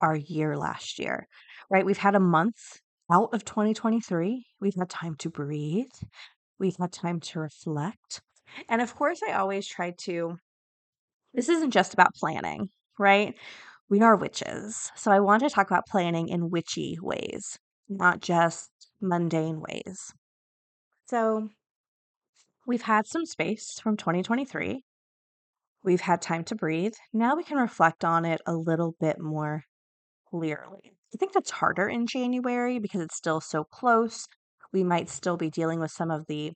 our 0.00 0.16
year 0.16 0.56
last 0.56 0.98
year, 0.98 1.28
right? 1.70 1.86
We've 1.86 1.96
had 1.98 2.16
a 2.16 2.20
month 2.20 2.80
out 3.10 3.32
of 3.32 3.44
2023. 3.44 4.46
We've 4.60 4.74
had 4.74 4.88
time 4.88 5.16
to 5.16 5.30
breathe. 5.30 5.92
We've 6.58 6.76
had 6.76 6.92
time 6.92 7.20
to 7.20 7.40
reflect. 7.40 8.22
And 8.68 8.80
of 8.80 8.94
course, 8.94 9.20
I 9.26 9.32
always 9.32 9.66
try 9.66 9.92
to, 10.04 10.36
this 11.32 11.48
isn't 11.48 11.72
just 11.72 11.94
about 11.94 12.14
planning, 12.14 12.68
right? 12.98 13.34
We 13.88 14.00
are 14.00 14.16
witches. 14.16 14.90
So 14.96 15.10
I 15.10 15.20
want 15.20 15.42
to 15.42 15.50
talk 15.50 15.70
about 15.70 15.86
planning 15.86 16.28
in 16.28 16.50
witchy 16.50 16.98
ways, 17.00 17.58
not 17.88 18.20
just 18.20 18.70
mundane 19.00 19.60
ways. 19.60 20.12
So 21.06 21.48
we've 22.66 22.82
had 22.82 23.06
some 23.06 23.26
space 23.26 23.78
from 23.82 23.96
2023. 23.96 24.82
We've 25.82 26.00
had 26.00 26.22
time 26.22 26.44
to 26.44 26.54
breathe. 26.54 26.94
Now 27.12 27.36
we 27.36 27.44
can 27.44 27.58
reflect 27.58 28.04
on 28.04 28.24
it 28.24 28.40
a 28.46 28.54
little 28.54 28.94
bit 28.98 29.20
more 29.20 29.64
clearly. 30.30 30.94
I 31.14 31.16
think 31.16 31.32
that's 31.32 31.50
harder 31.50 31.88
in 31.88 32.06
January 32.06 32.78
because 32.78 33.00
it's 33.00 33.16
still 33.16 33.40
so 33.40 33.64
close. 33.64 34.26
We 34.72 34.82
might 34.82 35.08
still 35.08 35.36
be 35.36 35.48
dealing 35.48 35.78
with 35.78 35.92
some 35.92 36.10
of 36.10 36.26
the 36.26 36.52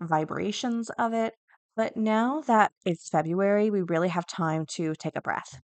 vibrations 0.00 0.90
of 0.98 1.12
it. 1.12 1.34
But 1.76 1.96
now 1.96 2.40
that 2.42 2.72
it's 2.84 3.08
February, 3.08 3.70
we 3.70 3.82
really 3.82 4.08
have 4.08 4.26
time 4.26 4.66
to 4.74 4.94
take 4.94 5.16
a 5.16 5.20
breath. 5.20 5.60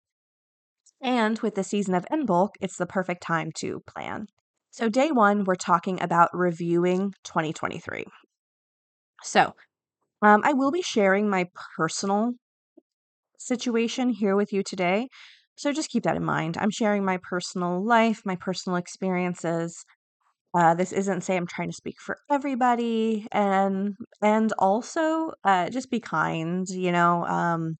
And 1.01 1.39
with 1.39 1.55
the 1.55 1.63
season 1.63 1.95
of 1.95 2.05
Imbolc, 2.11 2.51
it's 2.61 2.77
the 2.77 2.85
perfect 2.85 3.23
time 3.23 3.51
to 3.57 3.81
plan. 3.87 4.27
So, 4.71 4.89
day 4.89 5.11
one, 5.11 5.43
we're 5.45 5.55
talking 5.55 6.01
about 6.01 6.29
reviewing 6.33 7.13
2023. 7.23 8.05
So, 9.23 9.55
um, 10.21 10.41
I 10.43 10.53
will 10.53 10.71
be 10.71 10.81
sharing 10.81 11.29
my 11.29 11.49
personal 11.75 12.33
situation 13.39 14.09
here 14.09 14.35
with 14.35 14.53
you 14.53 14.63
today. 14.63 15.09
So 15.55 15.71
just 15.71 15.89
keep 15.89 16.03
that 16.03 16.17
in 16.17 16.23
mind. 16.25 16.57
I'm 16.57 16.69
sharing 16.69 17.05
my 17.05 17.17
personal 17.17 17.83
life, 17.83 18.21
my 18.25 18.35
personal 18.35 18.77
experiences. 18.77 19.85
Uh, 20.57 20.73
this 20.75 20.93
isn't 20.93 21.21
say 21.21 21.35
I'm 21.37 21.47
trying 21.47 21.69
to 21.69 21.75
speak 21.75 21.97
for 21.99 22.17
everybody, 22.31 23.27
and 23.31 23.95
and 24.21 24.53
also 24.59 25.33
uh, 25.43 25.69
just 25.69 25.91
be 25.91 25.99
kind. 25.99 26.67
You 26.69 26.91
know, 26.93 27.25
um, 27.25 27.77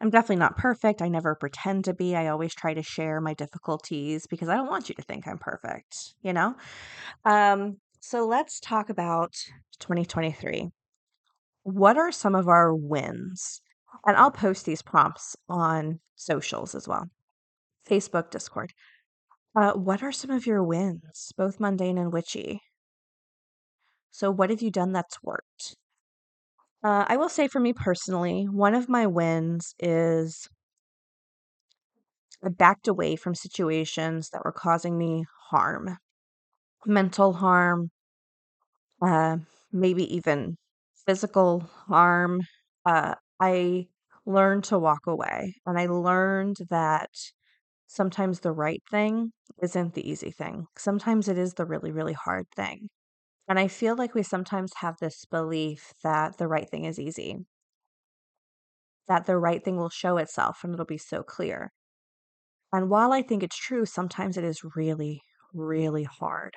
I'm 0.00 0.10
definitely 0.10 0.36
not 0.36 0.56
perfect. 0.58 1.02
I 1.02 1.08
never 1.08 1.34
pretend 1.36 1.84
to 1.86 1.94
be. 1.94 2.16
I 2.16 2.28
always 2.28 2.54
try 2.54 2.74
to 2.74 2.82
share 2.82 3.20
my 3.20 3.34
difficulties 3.34 4.26
because 4.28 4.48
I 4.48 4.56
don't 4.56 4.70
want 4.70 4.88
you 4.88 4.94
to 4.96 5.02
think 5.02 5.28
I'm 5.28 5.38
perfect. 5.38 6.14
You 6.22 6.32
know. 6.34 6.56
Um, 7.24 7.78
so 8.00 8.26
let's 8.26 8.60
talk 8.60 8.90
about 8.90 9.34
2023. 9.80 10.70
What 11.64 11.98
are 11.98 12.12
some 12.12 12.34
of 12.34 12.48
our 12.48 12.74
wins? 12.74 13.60
And 14.06 14.16
I'll 14.16 14.30
post 14.30 14.64
these 14.64 14.80
prompts 14.80 15.36
on 15.50 16.00
socials 16.14 16.74
as 16.74 16.88
well 16.88 17.10
Facebook, 17.88 18.30
Discord. 18.30 18.74
Uh, 19.56 19.74
what 19.74 20.02
are 20.02 20.12
some 20.12 20.30
of 20.30 20.46
your 20.46 20.62
wins, 20.64 21.32
both 21.36 21.60
mundane 21.60 21.98
and 21.98 22.12
witchy? 22.12 22.62
So, 24.10 24.32
what 24.32 24.50
have 24.50 24.62
you 24.62 24.72
done 24.72 24.90
that's 24.90 25.22
worked? 25.22 25.76
Uh, 26.82 27.04
I 27.06 27.16
will 27.18 27.28
say 27.28 27.48
for 27.48 27.60
me 27.60 27.72
personally, 27.74 28.44
one 28.48 28.74
of 28.74 28.88
my 28.88 29.06
wins 29.06 29.74
is 29.78 30.48
I 32.42 32.48
backed 32.48 32.88
away 32.88 33.16
from 33.16 33.34
situations 33.34 34.30
that 34.30 34.42
were 34.42 34.50
causing 34.52 34.96
me 34.96 35.26
harm, 35.50 35.98
mental 36.86 37.34
harm, 37.34 37.90
uh, 39.02 39.36
maybe 39.72 40.04
even 40.14 40.56
physical 41.06 41.60
harm. 41.60 42.40
Uh, 42.84 43.14
I 43.40 43.88
learned 44.26 44.64
to 44.64 44.78
walk 44.78 45.06
away. 45.06 45.56
And 45.66 45.78
I 45.78 45.86
learned 45.86 46.58
that 46.70 47.10
sometimes 47.86 48.40
the 48.40 48.52
right 48.52 48.82
thing 48.90 49.32
isn't 49.62 49.94
the 49.94 50.08
easy 50.08 50.30
thing. 50.30 50.66
Sometimes 50.78 51.28
it 51.28 51.38
is 51.38 51.54
the 51.54 51.66
really, 51.66 51.92
really 51.92 52.12
hard 52.14 52.46
thing. 52.56 52.88
And 53.48 53.58
I 53.60 53.68
feel 53.68 53.96
like 53.96 54.14
we 54.14 54.22
sometimes 54.24 54.72
have 54.76 54.96
this 55.00 55.24
belief 55.26 55.92
that 56.04 56.38
the 56.38 56.48
right 56.48 56.68
thing 56.70 56.84
is 56.86 56.98
easy, 57.00 57.46
that 59.08 59.26
the 59.26 59.36
right 59.36 59.64
thing 59.64 59.76
will 59.76 59.88
show 59.90 60.16
itself 60.16 60.62
and 60.62 60.72
it'll 60.72 60.84
be 60.86 60.98
so 60.98 61.22
clear. 61.22 61.72
And 62.72 62.88
while 62.88 63.12
I 63.12 63.22
think 63.22 63.42
it's 63.42 63.56
true, 63.56 63.84
sometimes 63.86 64.36
it 64.36 64.44
is 64.44 64.62
really, 64.76 65.24
really 65.52 66.04
hard. 66.04 66.56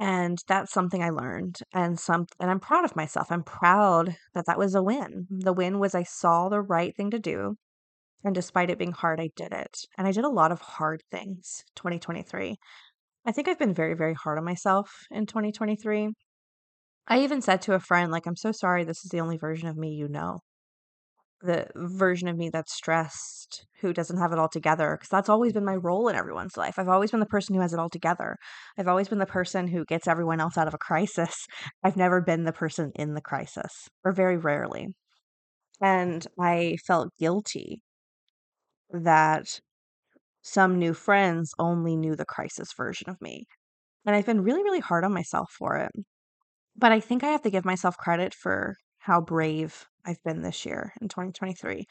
And 0.00 0.38
that's 0.48 0.72
something 0.72 1.02
I 1.02 1.10
learned 1.10 1.58
and 1.72 2.00
some 2.00 2.26
and 2.40 2.50
I'm 2.50 2.58
proud 2.58 2.84
of 2.84 2.96
myself. 2.96 3.30
I'm 3.30 3.44
proud 3.44 4.16
that 4.34 4.46
that 4.46 4.58
was 4.58 4.74
a 4.74 4.82
win. 4.82 5.26
The 5.30 5.52
win 5.52 5.78
was 5.78 5.94
I 5.94 6.02
saw 6.04 6.48
the 6.48 6.62
right 6.62 6.96
thing 6.96 7.10
to 7.10 7.20
do 7.20 7.56
and 8.24 8.34
despite 8.34 8.70
it 8.70 8.78
being 8.78 8.92
hard, 8.92 9.20
I 9.20 9.30
did 9.34 9.52
it. 9.52 9.78
And 9.96 10.06
I 10.06 10.12
did 10.12 10.24
a 10.24 10.28
lot 10.28 10.52
of 10.52 10.60
hard 10.60 11.02
things 11.10 11.64
2023. 11.76 12.56
I 13.26 13.32
think 13.32 13.48
I've 13.48 13.58
been 13.58 13.74
very, 13.74 13.94
very 13.94 14.14
hard 14.14 14.38
on 14.38 14.44
myself 14.44 14.90
in 15.10 15.26
2023. 15.26 16.10
I 17.08 17.20
even 17.20 17.40
said 17.42 17.62
to 17.62 17.74
a 17.74 17.80
friend, 17.80 18.12
like, 18.12 18.26
I'm 18.26 18.36
so 18.36 18.52
sorry, 18.52 18.84
this 18.84 19.04
is 19.04 19.10
the 19.10 19.20
only 19.20 19.36
version 19.36 19.68
of 19.68 19.76
me 19.76 19.94
you 19.94 20.08
know. 20.08 20.40
The 21.42 21.68
version 21.74 22.28
of 22.28 22.36
me 22.36 22.50
that's 22.50 22.74
stressed, 22.74 23.66
who 23.80 23.94
doesn't 23.94 24.18
have 24.18 24.32
it 24.32 24.38
all 24.38 24.48
together, 24.48 24.96
because 24.96 25.08
that's 25.08 25.30
always 25.30 25.54
been 25.54 25.64
my 25.64 25.74
role 25.74 26.08
in 26.08 26.16
everyone's 26.16 26.56
life. 26.56 26.78
I've 26.78 26.88
always 26.88 27.10
been 27.10 27.20
the 27.20 27.26
person 27.26 27.54
who 27.54 27.62
has 27.62 27.72
it 27.72 27.78
all 27.78 27.88
together. 27.88 28.36
I've 28.78 28.88
always 28.88 29.08
been 29.08 29.18
the 29.18 29.26
person 29.26 29.66
who 29.66 29.86
gets 29.86 30.06
everyone 30.06 30.40
else 30.40 30.58
out 30.58 30.68
of 30.68 30.74
a 30.74 30.78
crisis. 30.78 31.46
I've 31.84 31.96
never 31.96 32.20
been 32.20 32.44
the 32.44 32.52
person 32.52 32.92
in 32.94 33.14
the 33.14 33.22
crisis, 33.22 33.88
or 34.04 34.12
very 34.12 34.36
rarely. 34.36 34.88
And 35.80 36.26
I 36.38 36.76
felt 36.86 37.10
guilty 37.18 37.82
that 38.90 39.60
some 40.42 40.78
new 40.78 40.94
friends 40.94 41.52
only 41.58 41.96
knew 41.96 42.16
the 42.16 42.24
crisis 42.24 42.72
version 42.76 43.08
of 43.10 43.20
me. 43.20 43.46
And 44.06 44.16
I've 44.16 44.26
been 44.26 44.42
really, 44.42 44.62
really 44.62 44.80
hard 44.80 45.04
on 45.04 45.12
myself 45.12 45.50
for 45.58 45.76
it. 45.76 45.92
But 46.76 46.92
I 46.92 47.00
think 47.00 47.24
I 47.24 47.28
have 47.28 47.42
to 47.42 47.50
give 47.50 47.64
myself 47.64 47.96
credit 47.96 48.34
for 48.34 48.76
how 49.00 49.20
brave 49.20 49.86
I've 50.06 50.22
been 50.24 50.42
this 50.42 50.64
year 50.64 50.94
in 51.00 51.08
2023. 51.08 51.86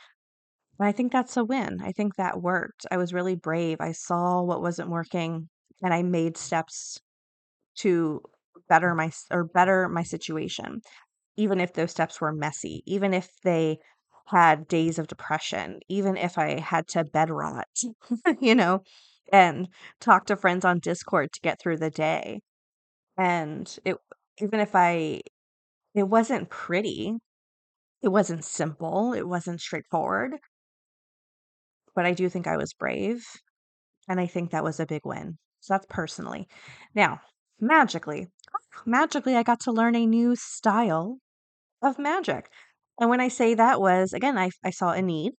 And 0.79 0.87
I 0.87 0.91
think 0.93 1.11
that's 1.11 1.37
a 1.37 1.43
win. 1.43 1.81
I 1.83 1.91
think 1.91 2.15
that 2.15 2.41
worked. 2.41 2.85
I 2.91 2.97
was 2.97 3.13
really 3.13 3.35
brave. 3.35 3.77
I 3.81 3.91
saw 3.91 4.41
what 4.43 4.61
wasn't 4.61 4.89
working 4.89 5.49
and 5.83 5.93
I 5.93 6.03
made 6.03 6.37
steps 6.37 6.99
to 7.79 8.21
better 8.69 8.93
my 8.95 9.11
or 9.31 9.43
better 9.43 9.89
my 9.89 10.03
situation 10.03 10.81
even 11.37 11.61
if 11.61 11.73
those 11.73 11.91
steps 11.91 12.19
were 12.19 12.33
messy, 12.33 12.83
even 12.85 13.13
if 13.13 13.29
they 13.43 13.79
had 14.27 14.67
days 14.67 14.99
of 14.99 15.07
depression, 15.07 15.79
even 15.87 16.17
if 16.17 16.37
I 16.37 16.59
had 16.59 16.87
to 16.89 17.05
bed 17.05 17.29
rot, 17.29 17.67
you 18.41 18.55
know, 18.55 18.83
and 19.31 19.69
talk 20.01 20.25
to 20.25 20.35
friends 20.35 20.65
on 20.65 20.79
Discord 20.79 21.31
to 21.33 21.41
get 21.41 21.59
through 21.59 21.77
the 21.77 21.89
day. 21.89 22.41
And 23.17 23.73
it 23.85 23.97
even 24.39 24.59
if 24.59 24.75
I 24.75 25.21
it 25.99 26.07
wasn't 26.07 26.49
pretty, 26.49 27.17
it 28.01 28.09
wasn't 28.09 28.45
simple, 28.45 29.13
it 29.13 29.27
wasn't 29.27 29.61
straightforward, 29.61 30.37
but 31.95 32.05
I 32.05 32.13
do 32.13 32.29
think 32.29 32.47
I 32.47 32.57
was 32.57 32.73
brave, 32.73 33.25
and 34.07 34.19
I 34.19 34.25
think 34.25 34.51
that 34.51 34.63
was 34.63 34.79
a 34.79 34.85
big 34.85 35.01
win. 35.05 35.37
So 35.59 35.73
that's 35.73 35.85
personally. 35.89 36.47
Now, 36.95 37.21
magically, 37.59 38.27
magically 38.85 39.35
I 39.35 39.43
got 39.43 39.59
to 39.61 39.71
learn 39.71 39.95
a 39.95 40.05
new 40.05 40.35
style 40.35 41.19
of 41.81 41.99
magic. 41.99 42.49
And 42.99 43.09
when 43.09 43.21
I 43.21 43.27
say 43.27 43.53
that 43.53 43.79
was, 43.81 44.13
again, 44.13 44.37
I, 44.37 44.49
I 44.63 44.71
saw 44.71 44.91
a 44.91 45.01
need 45.01 45.33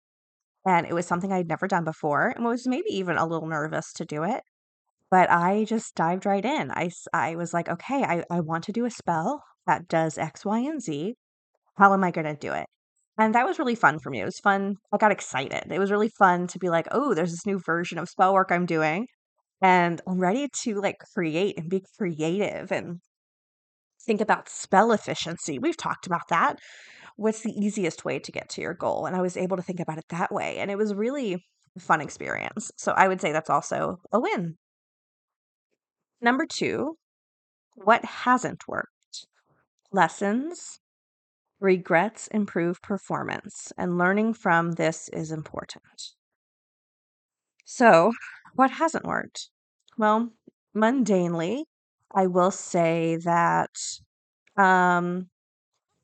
and 0.66 0.86
it 0.86 0.94
was 0.94 1.06
something 1.06 1.32
I'd 1.32 1.48
never 1.48 1.66
done 1.66 1.84
before 1.84 2.28
and 2.28 2.44
was 2.44 2.66
maybe 2.66 2.90
even 2.90 3.16
a 3.16 3.26
little 3.26 3.48
nervous 3.48 3.92
to 3.94 4.04
do 4.04 4.22
it. 4.24 4.42
But 5.10 5.30
I 5.30 5.64
just 5.64 5.94
dived 5.94 6.26
right 6.26 6.44
in. 6.44 6.70
I, 6.70 6.90
I 7.12 7.36
was 7.36 7.52
like, 7.52 7.68
okay, 7.68 8.04
I, 8.04 8.24
I 8.30 8.40
want 8.40 8.64
to 8.64 8.72
do 8.72 8.84
a 8.84 8.90
spell 8.90 9.42
that 9.66 9.88
does 9.88 10.18
X, 10.18 10.44
Y, 10.44 10.58
and 10.60 10.82
Z. 10.82 11.14
How 11.76 11.92
am 11.92 12.04
I 12.04 12.10
going 12.10 12.26
to 12.26 12.34
do 12.34 12.52
it? 12.52 12.66
And 13.18 13.34
that 13.34 13.46
was 13.46 13.58
really 13.58 13.74
fun 13.74 13.98
for 13.98 14.10
me. 14.10 14.20
It 14.20 14.24
was 14.24 14.38
fun. 14.38 14.76
I 14.92 14.96
got 14.96 15.12
excited. 15.12 15.70
It 15.70 15.78
was 15.78 15.90
really 15.90 16.10
fun 16.18 16.46
to 16.48 16.58
be 16.58 16.70
like, 16.70 16.86
oh, 16.90 17.14
there's 17.14 17.30
this 17.30 17.46
new 17.46 17.58
version 17.58 17.98
of 17.98 18.08
spell 18.08 18.32
work 18.32 18.50
I'm 18.50 18.66
doing. 18.66 19.06
And 19.62 20.00
I'm 20.06 20.18
ready 20.18 20.48
to 20.62 20.80
like 20.80 20.96
create 21.14 21.58
and 21.58 21.68
be 21.68 21.84
creative 21.98 22.72
and 22.72 23.00
think 24.06 24.20
about 24.20 24.48
spell 24.48 24.92
efficiency. 24.92 25.58
We've 25.58 25.76
talked 25.76 26.06
about 26.06 26.28
that. 26.30 26.56
What's 27.16 27.42
the 27.42 27.52
easiest 27.52 28.04
way 28.04 28.18
to 28.18 28.32
get 28.32 28.48
to 28.50 28.62
your 28.62 28.72
goal? 28.72 29.04
And 29.04 29.14
I 29.14 29.20
was 29.20 29.36
able 29.36 29.58
to 29.58 29.62
think 29.62 29.80
about 29.80 29.98
it 29.98 30.04
that 30.08 30.32
way. 30.32 30.58
And 30.58 30.70
it 30.70 30.78
was 30.78 30.94
really 30.94 31.44
fun 31.78 32.00
experience. 32.00 32.70
So 32.76 32.92
I 32.92 33.06
would 33.06 33.20
say 33.20 33.32
that's 33.32 33.50
also 33.50 33.98
a 34.12 34.18
win. 34.18 34.56
Number 36.22 36.46
two, 36.46 36.96
what 37.74 38.04
hasn't 38.04 38.66
worked? 38.66 38.89
Lessons, 39.92 40.80
regrets 41.60 42.28
improve 42.28 42.82
performance, 42.82 43.72
and 43.78 43.98
learning 43.98 44.34
from 44.34 44.72
this 44.72 45.08
is 45.10 45.32
important. 45.32 46.14
So, 47.64 48.12
what 48.54 48.70
hasn't 48.72 49.04
worked? 49.04 49.48
Well, 49.96 50.30
mundanely, 50.74 51.64
I 52.14 52.26
will 52.26 52.50
say 52.50 53.16
that 53.24 53.70
um 54.56 55.30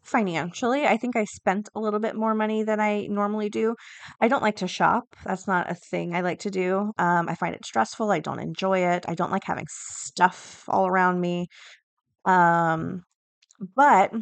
financially, 0.02 0.86
I 0.86 0.96
think 0.98 1.16
I 1.16 1.24
spent 1.24 1.68
a 1.74 1.80
little 1.80 2.00
bit 2.00 2.16
more 2.16 2.34
money 2.34 2.62
than 2.64 2.80
I 2.80 3.06
normally 3.08 3.50
do. 3.50 3.76
I 4.20 4.28
don't 4.28 4.42
like 4.42 4.56
to 4.56 4.68
shop. 4.68 5.16
That's 5.24 5.46
not 5.48 5.70
a 5.70 5.74
thing 5.76 6.14
I 6.16 6.22
like 6.22 6.40
to 6.40 6.50
do. 6.50 6.92
Um, 6.98 7.28
I 7.28 7.34
find 7.36 7.54
it 7.54 7.66
stressful. 7.66 8.10
I 8.12 8.20
don't 8.20 8.40
enjoy 8.40 8.80
it. 8.80 9.04
I 9.08 9.14
don't 9.16 9.32
like 9.32 9.44
having 9.44 9.66
stuff 9.70 10.64
all 10.68 10.86
around 10.88 11.20
me. 11.20 11.48
Um, 12.26 13.04
but 13.60 14.12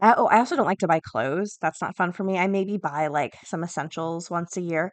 I, 0.00 0.14
oh, 0.16 0.26
I 0.26 0.38
also 0.38 0.56
don't 0.56 0.66
like 0.66 0.78
to 0.78 0.88
buy 0.88 1.00
clothes. 1.00 1.58
That's 1.60 1.80
not 1.80 1.96
fun 1.96 2.12
for 2.12 2.24
me. 2.24 2.38
I 2.38 2.46
maybe 2.46 2.76
buy 2.78 3.08
like 3.08 3.36
some 3.44 3.64
essentials 3.64 4.30
once 4.30 4.56
a 4.56 4.60
year. 4.60 4.92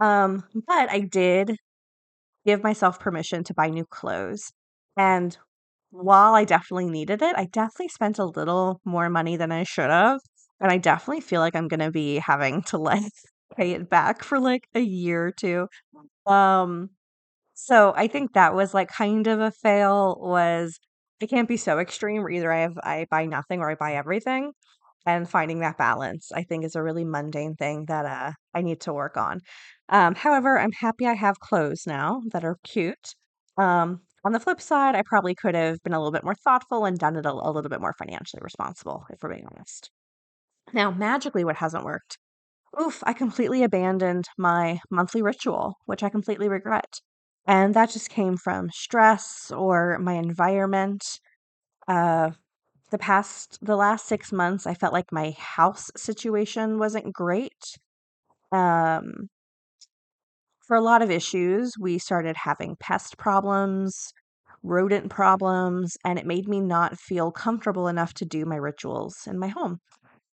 Um, 0.00 0.44
but 0.54 0.90
I 0.90 1.00
did 1.00 1.56
give 2.46 2.62
myself 2.62 3.00
permission 3.00 3.44
to 3.44 3.54
buy 3.54 3.68
new 3.70 3.84
clothes. 3.86 4.52
And 4.96 5.36
while 5.90 6.34
I 6.34 6.44
definitely 6.44 6.90
needed 6.90 7.22
it, 7.22 7.36
I 7.36 7.46
definitely 7.46 7.88
spent 7.88 8.18
a 8.18 8.24
little 8.26 8.80
more 8.84 9.10
money 9.10 9.36
than 9.36 9.52
I 9.52 9.64
should 9.64 9.90
have. 9.90 10.20
And 10.60 10.70
I 10.72 10.78
definitely 10.78 11.22
feel 11.22 11.40
like 11.40 11.56
I'm 11.56 11.68
going 11.68 11.80
to 11.80 11.90
be 11.90 12.16
having 12.18 12.62
to 12.64 12.78
like 12.78 13.12
pay 13.56 13.72
it 13.72 13.90
back 13.90 14.24
for 14.24 14.40
like 14.40 14.64
a 14.74 14.80
year 14.80 15.26
or 15.28 15.32
two. 15.32 15.68
Um, 16.26 16.90
so 17.54 17.92
I 17.96 18.06
think 18.08 18.34
that 18.34 18.54
was 18.54 18.74
like 18.74 18.88
kind 18.88 19.26
of 19.26 19.40
a 19.40 19.50
fail 19.52 20.16
was 20.20 20.78
it 21.20 21.28
can't 21.30 21.48
be 21.48 21.56
so 21.56 21.78
extreme 21.78 22.22
where 22.22 22.30
either 22.30 22.52
I 22.52 22.60
have 22.60 22.78
I 22.82 23.06
buy 23.10 23.26
nothing 23.26 23.60
or 23.60 23.70
I 23.70 23.74
buy 23.74 23.94
everything. 23.94 24.52
And 25.06 25.28
finding 25.28 25.60
that 25.60 25.78
balance, 25.78 26.30
I 26.32 26.42
think, 26.42 26.64
is 26.64 26.76
a 26.76 26.82
really 26.82 27.04
mundane 27.04 27.54
thing 27.56 27.86
that 27.86 28.04
uh, 28.06 28.32
I 28.54 28.62
need 28.62 28.80
to 28.82 28.92
work 28.92 29.16
on. 29.16 29.40
Um, 29.88 30.14
however, 30.14 30.58
I'm 30.58 30.72
happy 30.72 31.06
I 31.06 31.14
have 31.14 31.40
clothes 31.40 31.84
now 31.86 32.22
that 32.32 32.44
are 32.44 32.58
cute. 32.64 33.14
Um, 33.56 34.02
on 34.24 34.32
the 34.32 34.40
flip 34.40 34.60
side, 34.60 34.94
I 34.94 35.02
probably 35.06 35.34
could 35.34 35.54
have 35.54 35.82
been 35.82 35.94
a 35.94 35.98
little 35.98 36.12
bit 36.12 36.24
more 36.24 36.34
thoughtful 36.34 36.84
and 36.84 36.98
done 36.98 37.16
it 37.16 37.24
a, 37.26 37.32
a 37.32 37.50
little 37.50 37.70
bit 37.70 37.80
more 37.80 37.94
financially 37.98 38.40
responsible, 38.42 39.04
if 39.10 39.22
we're 39.22 39.30
being 39.30 39.46
honest. 39.50 39.90
Now, 40.72 40.90
magically, 40.90 41.44
what 41.44 41.56
hasn't 41.56 41.84
worked? 41.84 42.18
Oof, 42.80 43.02
I 43.06 43.12
completely 43.12 43.62
abandoned 43.62 44.26
my 44.38 44.80
monthly 44.90 45.22
ritual, 45.22 45.76
which 45.86 46.02
I 46.02 46.08
completely 46.08 46.48
regret. 46.48 47.00
And 47.46 47.74
that 47.74 47.90
just 47.90 48.10
came 48.10 48.36
from 48.36 48.70
stress 48.70 49.50
or 49.50 49.98
my 49.98 50.14
environment. 50.14 51.20
Uh, 51.88 52.32
the 52.90 52.98
past, 52.98 53.58
the 53.62 53.76
last 53.76 54.06
six 54.06 54.32
months, 54.32 54.66
I 54.66 54.74
felt 54.74 54.92
like 54.94 55.12
my 55.12 55.32
house 55.32 55.90
situation 55.96 56.78
wasn't 56.78 57.12
great. 57.14 57.78
Um, 58.52 59.28
for 60.66 60.76
a 60.76 60.80
lot 60.80 61.02
of 61.02 61.10
issues, 61.10 61.74
we 61.78 61.98
started 61.98 62.36
having 62.36 62.76
pest 62.76 63.18
problems, 63.18 64.12
rodent 64.62 65.10
problems, 65.10 65.96
and 66.04 66.18
it 66.18 66.26
made 66.26 66.48
me 66.48 66.60
not 66.60 66.98
feel 66.98 67.30
comfortable 67.32 67.88
enough 67.88 68.14
to 68.14 68.24
do 68.24 68.44
my 68.44 68.56
rituals 68.56 69.26
in 69.26 69.38
my 69.38 69.48
home. 69.48 69.80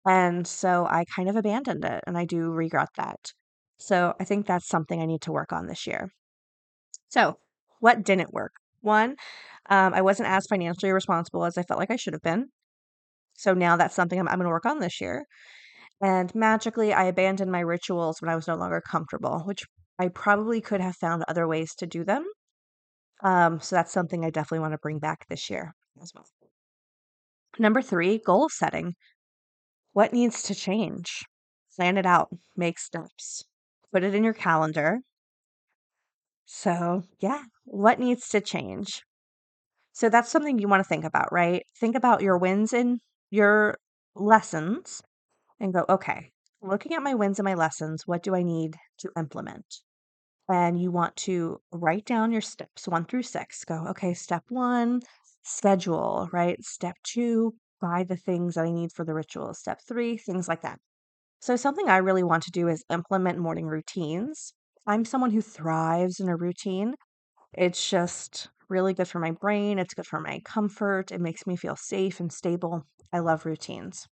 And 0.06 0.46
so 0.46 0.86
I 0.86 1.04
kind 1.16 1.28
of 1.30 1.36
abandoned 1.36 1.84
it, 1.84 2.04
and 2.06 2.18
I 2.18 2.26
do 2.26 2.50
regret 2.52 2.90
that. 2.96 3.32
So 3.78 4.14
I 4.20 4.24
think 4.24 4.46
that's 4.46 4.68
something 4.68 5.00
I 5.02 5.06
need 5.06 5.22
to 5.22 5.32
work 5.32 5.52
on 5.52 5.66
this 5.68 5.86
year. 5.86 6.10
So, 7.10 7.36
what 7.80 8.02
didn't 8.04 8.32
work? 8.32 8.52
One, 8.80 9.16
um, 9.68 9.94
I 9.94 10.00
wasn't 10.00 10.28
as 10.28 10.46
financially 10.46 10.92
responsible 10.92 11.44
as 11.44 11.58
I 11.58 11.62
felt 11.62 11.80
like 11.80 11.90
I 11.90 11.96
should 11.96 12.14
have 12.14 12.22
been. 12.22 12.46
So 13.34 13.54
now 13.54 13.76
that's 13.76 13.94
something 13.94 14.18
I'm, 14.18 14.28
I'm 14.28 14.38
going 14.38 14.44
to 14.44 14.50
work 14.50 14.66
on 14.66 14.80
this 14.80 15.00
year. 15.00 15.26
And 16.00 16.34
magically, 16.34 16.92
I 16.92 17.04
abandoned 17.04 17.52
my 17.52 17.60
rituals 17.60 18.20
when 18.20 18.30
I 18.30 18.36
was 18.36 18.48
no 18.48 18.54
longer 18.54 18.80
comfortable, 18.80 19.42
which 19.44 19.64
I 19.98 20.08
probably 20.08 20.60
could 20.60 20.80
have 20.80 20.96
found 20.96 21.24
other 21.28 21.46
ways 21.46 21.74
to 21.76 21.86
do 21.86 22.04
them. 22.04 22.24
Um, 23.22 23.60
so 23.60 23.76
that's 23.76 23.92
something 23.92 24.24
I 24.24 24.30
definitely 24.30 24.60
want 24.60 24.72
to 24.72 24.78
bring 24.78 24.98
back 24.98 25.26
this 25.28 25.50
year 25.50 25.74
as 26.02 26.12
well. 26.14 26.26
Number 27.58 27.82
three, 27.82 28.18
goal 28.18 28.48
setting. 28.48 28.94
What 29.92 30.12
needs 30.12 30.42
to 30.44 30.54
change? 30.54 31.24
Plan 31.76 31.98
it 31.98 32.06
out, 32.06 32.28
make 32.56 32.78
steps, 32.78 33.44
put 33.92 34.04
it 34.04 34.14
in 34.14 34.24
your 34.24 34.34
calendar. 34.34 35.00
So, 36.52 37.04
yeah, 37.20 37.44
what 37.64 38.00
needs 38.00 38.28
to 38.30 38.40
change? 38.40 39.04
So 39.92 40.08
that's 40.08 40.30
something 40.30 40.58
you 40.58 40.68
want 40.68 40.80
to 40.80 40.88
think 40.88 41.04
about, 41.04 41.32
right? 41.32 41.64
Think 41.78 41.96
about 41.96 42.22
your 42.22 42.38
wins 42.38 42.72
and 42.72 43.00
your 43.30 43.78
lessons 44.16 45.02
and 45.60 45.72
go, 45.74 45.86
okay, 45.88 46.32
looking 46.62 46.94
at 46.94 47.02
my 47.02 47.14
wins 47.14 47.38
and 47.38 47.44
my 47.44 47.54
lessons, 47.54 48.06
what 48.06 48.22
do 48.22 48.34
I 48.34 48.42
need 48.42 48.76
to 48.98 49.10
implement? 49.16 49.66
And 50.48 50.80
you 50.80 50.90
want 50.92 51.16
to 51.28 51.60
write 51.72 52.06
down 52.06 52.32
your 52.32 52.42
steps 52.42 52.88
one 52.88 53.06
through 53.06 53.24
six. 53.24 53.64
Go, 53.64 53.86
okay, 53.90 54.14
step 54.14 54.44
one, 54.48 55.02
schedule, 55.42 56.28
right? 56.32 56.62
Step 56.64 56.96
two, 57.04 57.54
buy 57.80 58.04
the 58.04 58.16
things 58.16 58.56
that 58.56 58.66
I 58.66 58.72
need 58.72 58.92
for 58.92 59.04
the 59.04 59.14
ritual. 59.14 59.54
Step 59.54 59.80
three, 59.88 60.18
things 60.18 60.48
like 60.48 60.62
that. 60.62 60.80
So, 61.40 61.56
something 61.56 61.88
I 61.88 61.98
really 61.98 62.24
want 62.24 62.44
to 62.44 62.50
do 62.52 62.68
is 62.68 62.84
implement 62.90 63.38
morning 63.38 63.66
routines. 63.66 64.54
I'm 64.86 65.06
someone 65.06 65.30
who 65.30 65.40
thrives 65.40 66.20
in 66.20 66.28
a 66.28 66.36
routine. 66.36 66.94
It's 67.54 67.88
just 67.90 68.48
really 68.68 68.94
good 68.94 69.08
for 69.08 69.20
my 69.20 69.32
brain. 69.32 69.78
It's 69.78 69.94
good 69.94 70.06
for 70.06 70.20
my 70.20 70.40
comfort. 70.44 71.12
It 71.12 71.20
makes 71.20 71.46
me 71.46 71.56
feel 71.56 71.76
safe 71.76 72.20
and 72.20 72.32
stable. 72.32 72.86
I 73.12 73.20
love 73.20 73.46
routines. 73.46 74.08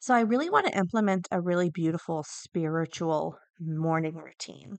So 0.00 0.14
I 0.14 0.20
really 0.20 0.50
want 0.50 0.66
to 0.66 0.76
implement 0.76 1.28
a 1.30 1.40
really 1.40 1.70
beautiful 1.70 2.24
spiritual 2.26 3.38
morning 3.60 4.16
routine. 4.16 4.78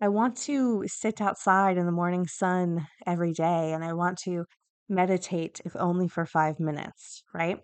I 0.00 0.08
want 0.08 0.36
to 0.38 0.84
sit 0.86 1.20
outside 1.20 1.78
in 1.78 1.86
the 1.86 1.92
morning 1.92 2.26
sun 2.26 2.88
every 3.06 3.32
day 3.32 3.72
and 3.72 3.84
I 3.84 3.94
want 3.94 4.18
to 4.24 4.46
meditate, 4.88 5.60
if 5.64 5.76
only 5.76 6.08
for 6.08 6.26
five 6.26 6.60
minutes, 6.60 7.22
right? 7.34 7.60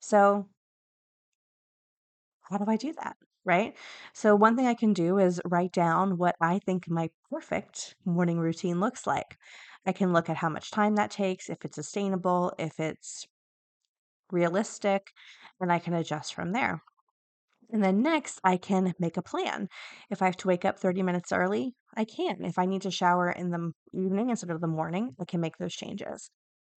So, 0.00 0.48
how 2.50 2.58
do 2.58 2.64
I 2.68 2.76
do 2.76 2.92
that? 3.02 3.16
Right? 3.44 3.76
So, 4.12 4.34
one 4.34 4.56
thing 4.56 4.66
I 4.66 4.74
can 4.74 4.92
do 4.92 5.18
is 5.18 5.40
write 5.44 5.72
down 5.72 6.18
what 6.18 6.34
I 6.40 6.58
think 6.58 6.88
my 6.88 7.10
perfect 7.30 7.94
morning 8.04 8.38
routine 8.38 8.80
looks 8.80 9.06
like. 9.06 9.36
I 9.86 9.92
can 9.92 10.12
look 10.12 10.28
at 10.28 10.36
how 10.36 10.48
much 10.48 10.70
time 10.72 10.96
that 10.96 11.12
takes, 11.12 11.48
if 11.48 11.64
it's 11.64 11.76
sustainable, 11.76 12.52
if 12.58 12.80
it's 12.80 13.26
realistic, 14.32 15.12
and 15.60 15.72
I 15.72 15.78
can 15.78 15.94
adjust 15.94 16.34
from 16.34 16.52
there. 16.52 16.82
And 17.70 17.82
then 17.82 18.02
next, 18.02 18.40
I 18.44 18.56
can 18.56 18.94
make 18.98 19.16
a 19.16 19.22
plan. 19.22 19.68
If 20.10 20.22
I 20.22 20.26
have 20.26 20.36
to 20.38 20.48
wake 20.48 20.64
up 20.64 20.78
30 20.78 21.02
minutes 21.02 21.32
early, 21.32 21.74
I 21.96 22.04
can. 22.04 22.44
If 22.44 22.58
I 22.58 22.66
need 22.66 22.82
to 22.82 22.90
shower 22.90 23.30
in 23.30 23.50
the 23.50 23.72
evening 23.92 24.30
instead 24.30 24.50
of 24.50 24.60
the 24.60 24.68
morning, 24.68 25.16
I 25.20 25.24
can 25.24 25.40
make 25.40 25.58
those 25.58 25.74
changes. 25.74 26.30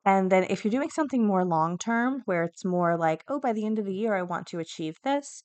And 0.05 0.31
then 0.33 0.45
if 0.45 0.65
you're 0.65 0.71
doing 0.73 0.91
something 0.91 1.27
more 1.27 1.45
long 1.45 1.77
term, 1.77 2.23
where 2.25 2.45
it's 2.45 2.65
more 2.65 2.97
like, 2.97 3.25
oh, 3.29 3.41
by 3.41 3.53
the 3.53 3.67
end 3.67 3.79
of 3.79 3.85
the 3.85 3.95
year, 3.95 4.15
I 4.15 4.23
want 4.23 4.47
to 4.49 4.59
achieve 4.59 4.97
this, 5.05 5.43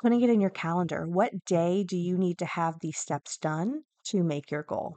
putting 0.00 0.22
it 0.22 0.30
in 0.30 0.40
your 0.40 0.50
calendar. 0.50 1.06
What 1.06 1.44
day 1.44 1.84
do 1.84 1.96
you 1.96 2.16
need 2.16 2.38
to 2.38 2.46
have 2.46 2.80
these 2.80 2.96
steps 2.96 3.36
done 3.36 3.82
to 4.04 4.22
make 4.22 4.50
your 4.50 4.62
goal? 4.62 4.96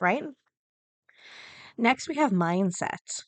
Right? 0.00 0.24
Next, 1.76 2.08
we 2.08 2.16
have 2.16 2.30
mindset. 2.30 3.24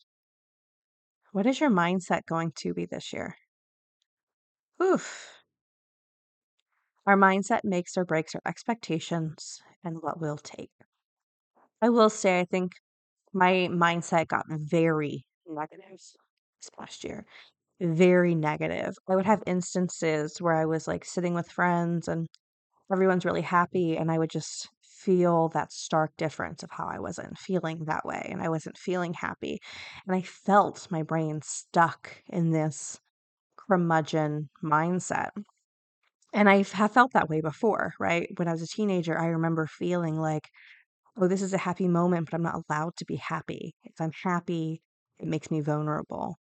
What 1.33 1.47
is 1.47 1.61
your 1.61 1.71
mindset 1.71 2.27
going 2.27 2.53
to 2.57 2.75
be 2.75 2.87
this 2.87 3.13
year? 3.13 3.37
Oof. 4.83 5.29
Our 7.07 7.17
mindset 7.17 7.61
makes 7.65 7.97
or 7.97 8.05
breaks 8.05 8.35
our 8.35 8.43
expectations 8.47 9.61
and 9.85 10.03
what 10.03 10.21
we'll 10.21 10.37
take. 10.37 10.71
I 11.83 11.89
will 11.89 12.11
say, 12.11 12.41
I 12.41 12.45
think 12.45 12.73
my 13.33 13.69
mindset 13.71 14.29
got 14.29 14.47
very 14.49 15.25
negative 15.47 15.91
this 15.91 16.71
past 16.79 17.05
year. 17.05 17.25
Very 17.81 18.35
negative. 18.37 18.95
I 19.09 19.17
would 19.17 19.27
have 19.27 19.43
instances 19.47 20.41
where 20.41 20.55
I 20.55 20.67
was 20.67 20.87
like 20.87 21.05
sitting 21.05 21.35
with 21.35 21.51
friends 21.51 22.07
and 22.09 22.29
everyone's 22.93 23.25
really 23.25 23.43
happy, 23.43 23.97
and 23.97 24.11
I 24.13 24.19
would 24.19 24.31
just 24.31 24.71
feel 24.83 25.49
that 25.51 25.73
stark 25.73 26.17
difference 26.17 26.63
of 26.63 26.71
how 26.73 26.87
I 26.89 26.99
wasn't 27.01 27.39
feeling 27.39 27.85
that 27.87 28.05
way 28.07 28.29
and 28.33 28.43
I 28.43 28.49
wasn't 28.51 28.79
feeling 28.79 29.15
happy. 29.15 29.61
And 30.07 30.17
I 30.17 30.23
felt 30.23 30.91
my 30.91 31.03
brain 31.03 31.43
stuck 31.43 32.23
in 32.29 32.51
this 32.53 33.01
curmudgeon 33.57 34.51
mindset. 34.65 35.31
And 36.33 36.49
I 36.51 36.63
have 36.65 36.93
felt 36.93 37.13
that 37.13 37.29
way 37.29 37.41
before, 37.41 37.95
right? 38.01 38.29
When 38.37 38.49
I 38.49 38.53
was 38.53 38.63
a 38.63 38.67
teenager, 38.67 39.17
I 39.19 39.27
remember 39.27 39.67
feeling 39.69 40.17
like, 40.19 40.51
oh, 41.17 41.29
this 41.29 41.43
is 41.43 41.55
a 41.55 41.59
happy 41.59 41.89
moment, 41.89 42.27
but 42.31 42.35
I'm 42.37 42.43
not 42.45 42.65
allowed 42.69 42.97
to 42.99 43.07
be 43.07 43.17
happy. 43.17 43.75
If 43.85 44.01
I'm 44.01 44.13
happy, 44.25 44.83
it 45.19 45.29
makes 45.29 45.51
me 45.51 45.61
vulnerable. 45.63 46.39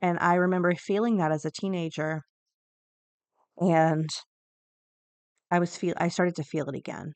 And 0.00 0.18
I 0.20 0.34
remember 0.34 0.74
feeling 0.74 1.18
that 1.18 1.32
as 1.32 1.44
a 1.44 1.50
teenager. 1.50 2.22
And 3.60 4.08
I 5.50 5.58
was 5.58 5.76
feel 5.76 5.94
I 5.96 6.06
started 6.06 6.36
to 6.36 6.44
feel 6.44 6.68
it 6.68 6.76
again, 6.76 7.14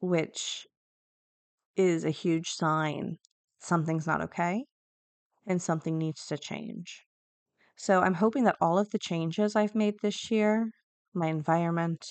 which 0.00 0.66
is 1.76 2.04
a 2.04 2.10
huge 2.10 2.48
sign 2.50 3.16
something's 3.60 4.06
not 4.06 4.20
okay 4.22 4.64
and 5.46 5.62
something 5.62 5.98
needs 5.98 6.26
to 6.26 6.38
change. 6.38 7.04
So 7.76 8.00
I'm 8.02 8.14
hoping 8.14 8.44
that 8.44 8.56
all 8.60 8.78
of 8.78 8.90
the 8.90 8.98
changes 8.98 9.56
I've 9.56 9.74
made 9.74 9.96
this 10.02 10.30
year, 10.30 10.70
my 11.14 11.28
environment, 11.28 12.04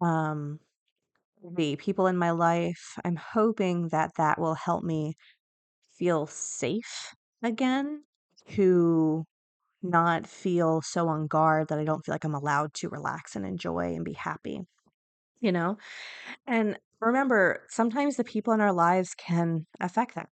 um, 0.00 0.60
the 1.56 1.76
people 1.76 2.06
in 2.06 2.16
my 2.16 2.30
life, 2.32 2.98
I'm 3.04 3.16
hoping 3.16 3.88
that 3.90 4.12
that 4.16 4.40
will 4.40 4.54
help 4.54 4.84
me 4.84 5.14
feel 5.98 6.26
safe 6.26 7.14
again, 7.42 8.04
to 8.50 9.24
not 9.82 10.26
feel 10.26 10.82
so 10.82 11.08
on 11.08 11.26
guard 11.28 11.68
that 11.68 11.78
I 11.78 11.84
don't 11.84 12.04
feel 12.04 12.14
like 12.14 12.24
I'm 12.24 12.34
allowed 12.34 12.74
to 12.76 12.88
relax 12.90 13.36
and 13.36 13.46
enjoy 13.46 13.94
and 13.94 14.04
be 14.04 14.14
happy, 14.14 14.62
you 15.40 15.52
know? 15.52 15.78
And 16.46 16.78
remember, 17.00 17.64
sometimes 17.70 18.16
the 18.16 18.24
people 18.24 18.54
in 18.54 18.60
our 18.60 18.72
lives 18.72 19.14
can 19.14 19.66
affect 19.80 20.14
that 20.16 20.30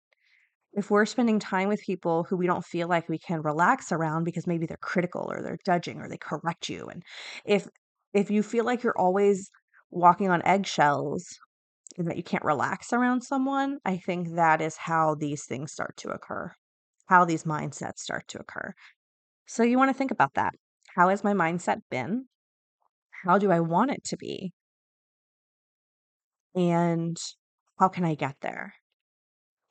if 0.73 0.89
we're 0.89 1.05
spending 1.05 1.39
time 1.39 1.67
with 1.67 1.81
people 1.81 2.23
who 2.23 2.37
we 2.37 2.47
don't 2.47 2.65
feel 2.65 2.87
like 2.87 3.09
we 3.09 3.17
can 3.17 3.41
relax 3.41 3.91
around 3.91 4.23
because 4.23 4.47
maybe 4.47 4.65
they're 4.65 4.77
critical 4.77 5.29
or 5.31 5.41
they're 5.41 5.59
judging 5.65 5.99
or 5.99 6.07
they 6.07 6.17
correct 6.17 6.69
you 6.69 6.87
and 6.87 7.03
if 7.45 7.67
if 8.13 8.31
you 8.31 8.43
feel 8.43 8.65
like 8.65 8.83
you're 8.83 8.97
always 8.97 9.49
walking 9.89 10.29
on 10.29 10.41
eggshells 10.45 11.25
and 11.97 12.07
that 12.09 12.17
you 12.17 12.23
can't 12.23 12.45
relax 12.45 12.93
around 12.93 13.21
someone 13.21 13.79
i 13.85 13.97
think 13.97 14.35
that 14.35 14.61
is 14.61 14.77
how 14.77 15.15
these 15.15 15.45
things 15.45 15.71
start 15.73 15.95
to 15.97 16.09
occur 16.09 16.51
how 17.11 17.25
these 17.25 17.43
mindsets 17.43 17.99
start 17.99 18.27
to 18.27 18.39
occur 18.39 18.73
so 19.45 19.63
you 19.63 19.77
want 19.77 19.89
to 19.89 19.97
think 19.97 20.11
about 20.11 20.33
that 20.33 20.53
how 20.95 21.09
has 21.09 21.23
my 21.23 21.33
mindset 21.33 21.79
been 21.89 22.25
how 23.23 23.37
do 23.37 23.51
i 23.51 23.59
want 23.59 23.91
it 23.91 24.03
to 24.03 24.17
be 24.17 24.51
and 26.55 27.17
how 27.79 27.87
can 27.87 28.05
i 28.05 28.15
get 28.15 28.35
there 28.41 28.73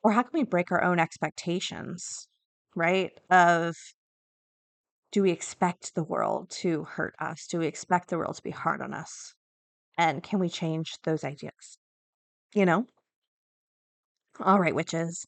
or 0.03 0.11
how 0.11 0.23
can 0.23 0.39
we 0.39 0.43
break 0.43 0.71
our 0.71 0.83
own 0.83 0.99
expectations, 0.99 2.27
right? 2.75 3.11
Of 3.29 3.75
do 5.11 5.21
we 5.21 5.31
expect 5.31 5.93
the 5.93 6.03
world 6.03 6.49
to 6.61 6.85
hurt 6.85 7.13
us? 7.19 7.47
Do 7.47 7.59
we 7.59 7.67
expect 7.67 8.09
the 8.09 8.17
world 8.17 8.35
to 8.35 8.43
be 8.43 8.51
hard 8.51 8.81
on 8.81 8.93
us? 8.93 9.33
And 9.97 10.23
can 10.23 10.39
we 10.39 10.49
change 10.49 10.93
those 11.03 11.23
ideas? 11.23 11.77
You 12.55 12.65
know? 12.65 12.85
All 14.39 14.59
right, 14.59 14.73
witches. 14.73 15.25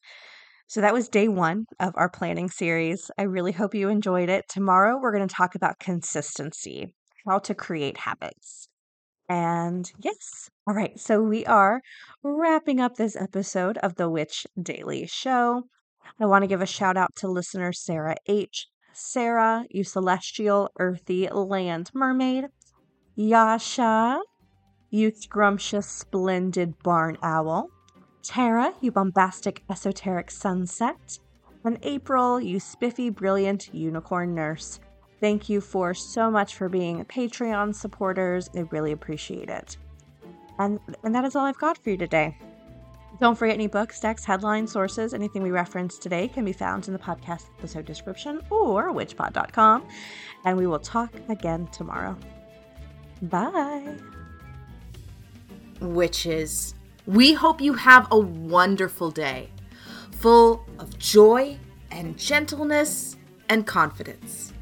So 0.73 0.81
that 0.81 0.91
was 0.95 1.07
day 1.07 1.27
one 1.27 1.67
of 1.79 1.93
our 1.97 2.09
planning 2.09 2.49
series. 2.49 3.11
I 3.15 3.25
really 3.25 3.51
hope 3.51 3.75
you 3.75 3.89
enjoyed 3.89 4.27
it. 4.27 4.45
Tomorrow, 4.49 4.97
we're 4.99 5.15
going 5.15 5.27
to 5.27 5.31
talk 5.31 5.53
about 5.53 5.77
consistency, 5.77 6.95
how 7.27 7.37
to 7.37 7.53
create 7.53 7.95
habits. 7.95 8.69
And 9.29 9.91
yes, 9.99 10.49
all 10.65 10.73
right, 10.73 10.99
so 10.99 11.21
we 11.21 11.45
are 11.45 11.79
wrapping 12.23 12.79
up 12.79 12.95
this 12.95 13.15
episode 13.15 13.77
of 13.83 13.97
the 13.97 14.09
Witch 14.09 14.47
Daily 14.59 15.05
Show. 15.05 15.61
I 16.19 16.25
want 16.25 16.41
to 16.41 16.47
give 16.47 16.61
a 16.61 16.65
shout 16.65 16.97
out 16.97 17.13
to 17.17 17.27
listener 17.27 17.71
Sarah 17.71 18.15
H. 18.25 18.65
Sarah, 18.93 19.65
you 19.69 19.83
celestial, 19.83 20.71
earthy 20.79 21.27
land 21.27 21.91
mermaid. 21.93 22.45
Yasha, 23.15 24.19
you 24.89 25.11
scrumptious, 25.11 25.85
splendid 25.85 26.81
barn 26.81 27.19
owl. 27.21 27.69
Tara, 28.23 28.73
you 28.81 28.91
bombastic, 28.91 29.63
esoteric 29.69 30.31
sunset. 30.31 31.19
And 31.65 31.77
April, 31.83 32.41
you 32.41 32.59
spiffy, 32.59 33.09
brilliant 33.09 33.73
unicorn 33.73 34.33
nurse. 34.33 34.79
Thank 35.19 35.47
you 35.47 35.61
for 35.61 35.93
so 35.93 36.31
much 36.31 36.55
for 36.55 36.67
being 36.67 37.05
Patreon 37.05 37.75
supporters. 37.75 38.49
I 38.55 38.61
really 38.71 38.91
appreciate 38.91 39.49
it. 39.49 39.77
And 40.59 40.79
and 41.03 41.15
that 41.15 41.25
is 41.25 41.35
all 41.35 41.45
I've 41.45 41.57
got 41.57 41.77
for 41.77 41.91
you 41.91 41.97
today. 41.97 42.37
Don't 43.19 43.37
forget 43.37 43.53
any 43.53 43.67
books, 43.67 43.99
decks, 43.99 44.25
headlines, 44.25 44.71
sources, 44.71 45.13
anything 45.13 45.43
we 45.43 45.51
referenced 45.51 46.01
today 46.01 46.27
can 46.27 46.43
be 46.43 46.51
found 46.51 46.87
in 46.87 46.93
the 46.93 46.99
podcast 46.99 47.45
episode 47.57 47.85
description 47.85 48.41
or 48.49 48.91
witchpod.com. 48.91 49.87
And 50.45 50.57
we 50.57 50.67
will 50.67 50.79
talk 50.79 51.13
again 51.29 51.67
tomorrow. 51.67 52.17
Bye. 53.21 53.95
Witches, 55.79 56.75
we 57.05 57.33
hope 57.33 57.61
you 57.61 57.73
have 57.73 58.07
a 58.11 58.19
wonderful 58.19 59.11
day 59.11 59.49
full 60.11 60.65
of 60.79 60.97
joy 60.97 61.57
and 61.91 62.17
gentleness 62.17 63.17
and 63.49 63.67
confidence. 63.67 64.53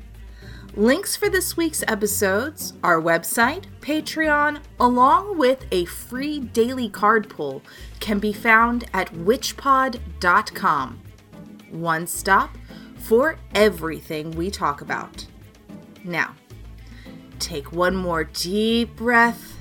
Links 0.76 1.16
for 1.16 1.30
this 1.30 1.56
week's 1.56 1.84
episodes, 1.88 2.74
our 2.84 3.00
website, 3.00 3.66
Patreon, 3.82 4.62
along 4.80 5.38
with 5.38 5.66
a 5.72 5.86
free 5.86 6.40
daily 6.40 6.90
card 6.90 7.30
pull 7.30 7.62
can 8.00 8.20
be 8.20 8.34
found 8.34 8.86
at 8.94 9.14
witchpod.com. 9.14 11.00
One 11.70 12.08
stop 12.08 12.58
for 12.96 13.38
everything 13.54 14.32
we 14.32 14.50
talk 14.50 14.82
about. 14.82 15.26
Now, 16.04 16.36
take 17.38 17.72
one 17.72 17.96
more 17.96 18.24
deep 18.24 18.96
breath 18.96 19.61